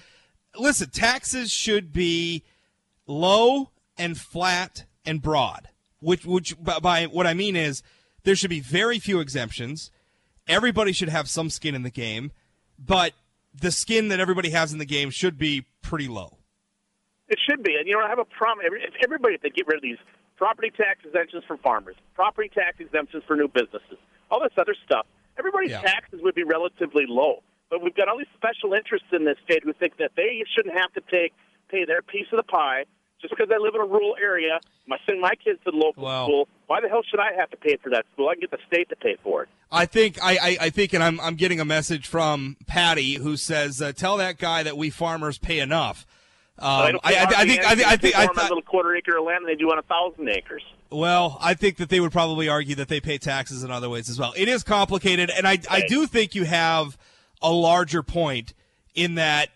listen, 0.58 0.90
taxes 0.90 1.52
should 1.52 1.92
be 1.92 2.42
low 3.06 3.70
and 3.96 4.18
flat 4.18 4.86
and 5.06 5.22
broad, 5.22 5.68
which, 6.00 6.26
which 6.26 6.56
by 6.60 7.06
what 7.06 7.28
I 7.28 7.34
mean 7.34 7.54
is 7.54 7.84
there 8.24 8.34
should 8.34 8.50
be 8.50 8.60
very 8.60 8.98
few 8.98 9.20
exemptions. 9.20 9.92
Everybody 10.48 10.90
should 10.90 11.10
have 11.10 11.30
some 11.30 11.48
skin 11.48 11.76
in 11.76 11.84
the 11.84 11.90
game, 11.90 12.32
but 12.76 13.12
the 13.54 13.70
skin 13.70 14.08
that 14.08 14.20
everybody 14.20 14.50
has 14.50 14.72
in 14.72 14.78
the 14.78 14.86
game 14.86 15.10
should 15.10 15.38
be 15.38 15.66
pretty 15.82 16.08
low. 16.08 16.38
It 17.28 17.38
should 17.48 17.62
be, 17.62 17.76
and 17.76 17.86
you 17.86 17.94
know 17.94 18.04
I 18.04 18.08
have 18.08 18.18
a 18.18 18.24
problem. 18.24 18.66
If 18.66 18.94
everybody, 19.04 19.34
if 19.34 19.42
they 19.42 19.50
get 19.50 19.66
rid 19.66 19.76
of 19.76 19.82
these 19.82 19.98
property 20.36 20.70
tax 20.70 21.00
exemptions 21.04 21.44
for 21.46 21.56
farmers, 21.58 21.94
property 22.14 22.50
tax 22.52 22.80
exemptions 22.80 23.22
for 23.26 23.36
new 23.36 23.46
businesses, 23.46 23.98
all 24.30 24.40
this 24.40 24.52
other 24.58 24.74
stuff, 24.84 25.06
everybody's 25.38 25.70
yeah. 25.70 25.82
taxes 25.82 26.20
would 26.22 26.34
be 26.34 26.44
relatively 26.44 27.04
low. 27.06 27.42
But 27.70 27.82
we've 27.82 27.94
got 27.94 28.08
all 28.08 28.18
these 28.18 28.34
special 28.34 28.74
interests 28.74 29.06
in 29.12 29.24
this 29.24 29.36
state 29.44 29.62
who 29.62 29.72
think 29.72 29.96
that 29.98 30.10
they 30.16 30.42
shouldn't 30.56 30.76
have 30.76 30.92
to 30.94 31.02
take 31.08 31.32
pay 31.68 31.84
their 31.84 32.02
piece 32.02 32.26
of 32.32 32.36
the 32.36 32.42
pie 32.42 32.84
just 33.22 33.32
because 33.36 33.48
I 33.54 33.58
live 33.58 33.74
in 33.74 33.80
a 33.80 33.86
rural 33.86 34.16
area. 34.20 34.58
I 34.90 34.96
send 35.06 35.20
my 35.20 35.34
kids 35.36 35.60
to 35.64 35.70
the 35.70 35.76
local 35.76 36.02
school. 36.02 36.48
Why 36.66 36.80
the 36.80 36.88
hell 36.88 37.02
should 37.08 37.20
I 37.20 37.32
have 37.38 37.50
to 37.50 37.56
pay 37.56 37.76
for 37.76 37.90
that 37.90 38.06
school? 38.12 38.28
I 38.28 38.34
can 38.34 38.40
get 38.40 38.50
the 38.50 38.58
state 38.66 38.88
to 38.88 38.96
pay 38.96 39.16
for 39.22 39.44
it. 39.44 39.48
I 39.72 39.86
think 39.86 40.18
I, 40.22 40.32
I, 40.36 40.56
I 40.62 40.70
think, 40.70 40.92
and 40.92 41.02
I'm 41.02 41.20
I'm 41.20 41.36
getting 41.36 41.60
a 41.60 41.64
message 41.64 42.06
from 42.06 42.56
Patty 42.66 43.14
who 43.14 43.36
says, 43.36 43.80
uh, 43.80 43.92
"Tell 43.92 44.16
that 44.16 44.38
guy 44.38 44.62
that 44.62 44.76
we 44.76 44.90
farmers 44.90 45.38
pay 45.38 45.60
enough." 45.60 46.06
Um, 46.58 46.98
I, 47.02 47.14
I, 47.14 47.26
I, 47.38 47.46
think 47.46 47.64
I 47.64 47.74
think 47.74 47.86
I 47.86 47.96
think 47.96 48.18
I 48.18 48.26
think 48.26 48.38
a 48.38 48.42
little 48.42 48.62
quarter 48.62 48.94
acre 48.94 49.16
of 49.16 49.24
land 49.24 49.44
than 49.44 49.46
they 49.46 49.56
do 49.56 49.70
on 49.70 49.78
a 49.78 49.82
thousand 49.82 50.28
acres. 50.28 50.62
Well, 50.90 51.38
I 51.40 51.54
think 51.54 51.76
that 51.76 51.88
they 51.88 52.00
would 52.00 52.12
probably 52.12 52.48
argue 52.48 52.74
that 52.74 52.88
they 52.88 53.00
pay 53.00 53.16
taxes 53.16 53.62
in 53.62 53.70
other 53.70 53.88
ways 53.88 54.10
as 54.10 54.18
well. 54.18 54.34
It 54.36 54.48
is 54.48 54.62
complicated, 54.62 55.30
and 55.30 55.46
I 55.46 55.58
I 55.70 55.86
do 55.86 56.06
think 56.06 56.34
you 56.34 56.44
have 56.44 56.98
a 57.40 57.50
larger 57.50 58.02
point 58.02 58.54
in 58.94 59.14
that 59.14 59.50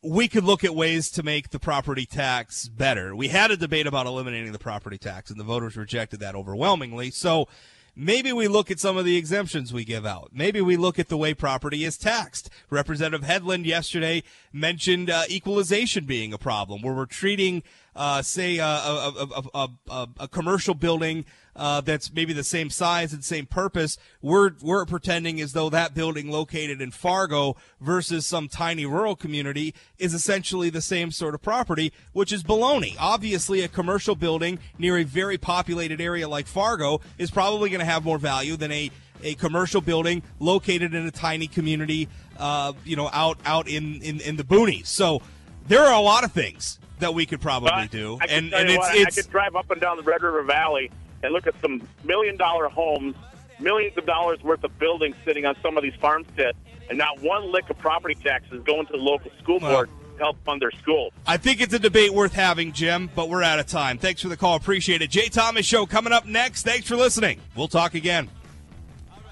we 0.00 0.28
could 0.28 0.44
look 0.44 0.64
at 0.64 0.74
ways 0.74 1.10
to 1.10 1.22
make 1.22 1.50
the 1.50 1.58
property 1.58 2.06
tax 2.06 2.68
better. 2.68 3.16
We 3.16 3.28
had 3.28 3.50
a 3.50 3.56
debate 3.56 3.86
about 3.86 4.06
eliminating 4.06 4.52
the 4.52 4.58
property 4.58 4.98
tax, 4.98 5.30
and 5.30 5.40
the 5.40 5.44
voters 5.44 5.76
rejected 5.76 6.20
that 6.20 6.34
overwhelmingly. 6.34 7.10
So 7.10 7.48
maybe 7.96 8.32
we 8.32 8.48
look 8.48 8.70
at 8.70 8.80
some 8.80 8.96
of 8.96 9.04
the 9.04 9.16
exemptions 9.16 9.72
we 9.72 9.84
give 9.84 10.06
out. 10.06 10.30
Maybe 10.32 10.60
we 10.60 10.76
look 10.76 10.98
at 10.98 11.08
the 11.08 11.16
way 11.16 11.34
property 11.34 11.84
is 11.84 11.96
taxed. 11.96 12.50
Representative 12.70 13.24
Headland 13.26 13.66
yesterday 13.66 14.22
mentioned 14.52 15.10
uh, 15.10 15.24
equalization 15.28 16.04
being 16.04 16.32
a 16.32 16.38
problem, 16.38 16.82
where 16.82 16.94
we're 16.94 17.06
treating, 17.06 17.62
uh, 17.96 18.22
say, 18.22 18.58
a, 18.58 18.64
a, 18.64 19.68
a, 19.90 20.08
a 20.20 20.28
commercial 20.28 20.74
building 20.74 21.24
uh, 21.56 21.80
that's 21.80 22.12
maybe 22.12 22.32
the 22.32 22.44
same 22.44 22.70
size 22.70 23.12
and 23.12 23.24
same 23.24 23.46
purpose, 23.46 23.96
we're 24.22 24.52
we're 24.60 24.84
pretending 24.84 25.40
as 25.40 25.52
though 25.52 25.70
that 25.70 25.94
building 25.94 26.30
located 26.30 26.80
in 26.80 26.90
Fargo 26.90 27.56
versus 27.80 28.26
some 28.26 28.48
tiny 28.48 28.86
rural 28.86 29.14
community 29.14 29.74
is 29.98 30.14
essentially 30.14 30.70
the 30.70 30.82
same 30.82 31.10
sort 31.10 31.34
of 31.34 31.42
property, 31.42 31.92
which 32.12 32.32
is 32.32 32.42
baloney. 32.42 32.96
Obviously, 32.98 33.62
a 33.62 33.68
commercial 33.68 34.16
building 34.16 34.58
near 34.78 34.98
a 34.98 35.04
very 35.04 35.38
populated 35.38 36.00
area 36.00 36.28
like 36.28 36.46
Fargo 36.46 37.00
is 37.18 37.30
probably 37.30 37.70
going 37.70 37.80
to 37.80 37.86
have 37.86 38.04
more 38.04 38.18
value 38.18 38.56
than 38.56 38.72
a 38.72 38.90
a 39.22 39.34
commercial 39.34 39.80
building 39.80 40.22
located 40.40 40.92
in 40.92 41.06
a 41.06 41.10
tiny 41.10 41.46
community, 41.46 42.08
uh, 42.38 42.72
you 42.84 42.96
know, 42.96 43.08
out 43.12 43.38
out 43.44 43.68
in, 43.68 44.02
in 44.02 44.20
in 44.20 44.36
the 44.36 44.44
boonies. 44.44 44.86
So 44.86 45.22
there 45.68 45.84
are 45.84 45.94
a 45.94 46.00
lot 46.00 46.24
of 46.24 46.32
things 46.32 46.78
that 47.04 47.12
we 47.12 47.26
could 47.26 47.40
probably 47.40 47.86
do, 47.88 48.18
and 48.28 48.52
and 48.54 48.70
it's, 48.70 48.78
what, 48.78 48.96
it's 48.96 49.18
I 49.18 49.22
could 49.22 49.30
drive 49.30 49.54
up 49.56 49.70
and 49.70 49.80
down 49.80 49.98
the 49.98 50.02
Red 50.02 50.22
River 50.22 50.42
Valley 50.42 50.90
and 51.22 51.32
look 51.32 51.46
at 51.46 51.54
some 51.60 51.86
million 52.02 52.36
dollar 52.36 52.68
homes, 52.68 53.14
millions 53.60 53.96
of 53.98 54.06
dollars 54.06 54.42
worth 54.42 54.64
of 54.64 54.78
buildings 54.78 55.14
sitting 55.24 55.44
on 55.44 55.54
some 55.62 55.76
of 55.76 55.82
these 55.82 55.94
farmsteads, 55.96 56.56
and 56.88 56.96
not 56.96 57.20
one 57.20 57.52
lick 57.52 57.68
of 57.68 57.78
property 57.78 58.14
taxes 58.14 58.62
going 58.64 58.86
to 58.86 58.92
the 58.92 58.98
local 58.98 59.30
school 59.38 59.60
board 59.60 59.90
well, 59.90 60.12
to 60.16 60.18
help 60.18 60.44
fund 60.44 60.62
their 60.62 60.70
schools. 60.70 61.12
I 61.26 61.36
think 61.36 61.60
it's 61.60 61.74
a 61.74 61.78
debate 61.78 62.12
worth 62.12 62.32
having, 62.32 62.72
Jim, 62.72 63.10
but 63.14 63.28
we're 63.28 63.42
out 63.42 63.58
of 63.58 63.66
time. 63.66 63.98
Thanks 63.98 64.22
for 64.22 64.28
the 64.28 64.36
call. 64.36 64.56
Appreciate 64.56 65.02
it. 65.02 65.10
Jay 65.10 65.28
Thomas 65.28 65.66
Show 65.66 65.84
coming 65.84 66.12
up 66.12 66.26
next. 66.26 66.62
Thanks 66.62 66.88
for 66.88 66.96
listening. 66.96 67.40
We'll 67.54 67.68
talk 67.68 67.94
again. 67.94 68.30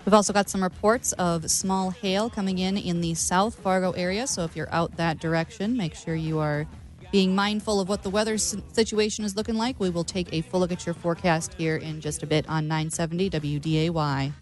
We've 0.05 0.15
also 0.15 0.33
got 0.33 0.51
some 0.51 0.63
reports 0.63 1.13
of 1.13 1.49
small 1.51 1.91
hail 1.91 2.29
coming 2.29 2.59
in 2.59 2.77
in 2.77 3.01
the 3.01 3.15
South 3.15 3.55
Fargo 3.55 3.93
area. 3.93 4.27
So 4.27 4.43
if 4.43 4.57
you're 4.57 4.73
out 4.73 4.97
that 4.97 5.21
direction, 5.21 5.77
make 5.77 5.95
sure 5.95 6.15
you 6.15 6.41
are 6.41 6.67
being 7.13 7.35
mindful 7.35 7.79
of 7.79 7.89
what 7.89 8.03
the 8.03 8.11
weather 8.11 8.39
situation 8.39 9.25
is 9.25 9.37
looking 9.37 9.55
like, 9.55 9.79
we 9.79 9.91
will 9.91 10.03
take 10.03 10.33
a 10.33 10.41
full 10.41 10.61
look 10.61 10.73
at 10.73 10.87
your 10.87 10.95
forecast 10.95 11.55
here 11.55 11.77
in 11.77 12.01
just 12.01 12.23
a 12.23 12.27
bit 12.27 12.49
on 12.49 12.67
970 12.67 13.31
WDAY. 13.31 14.33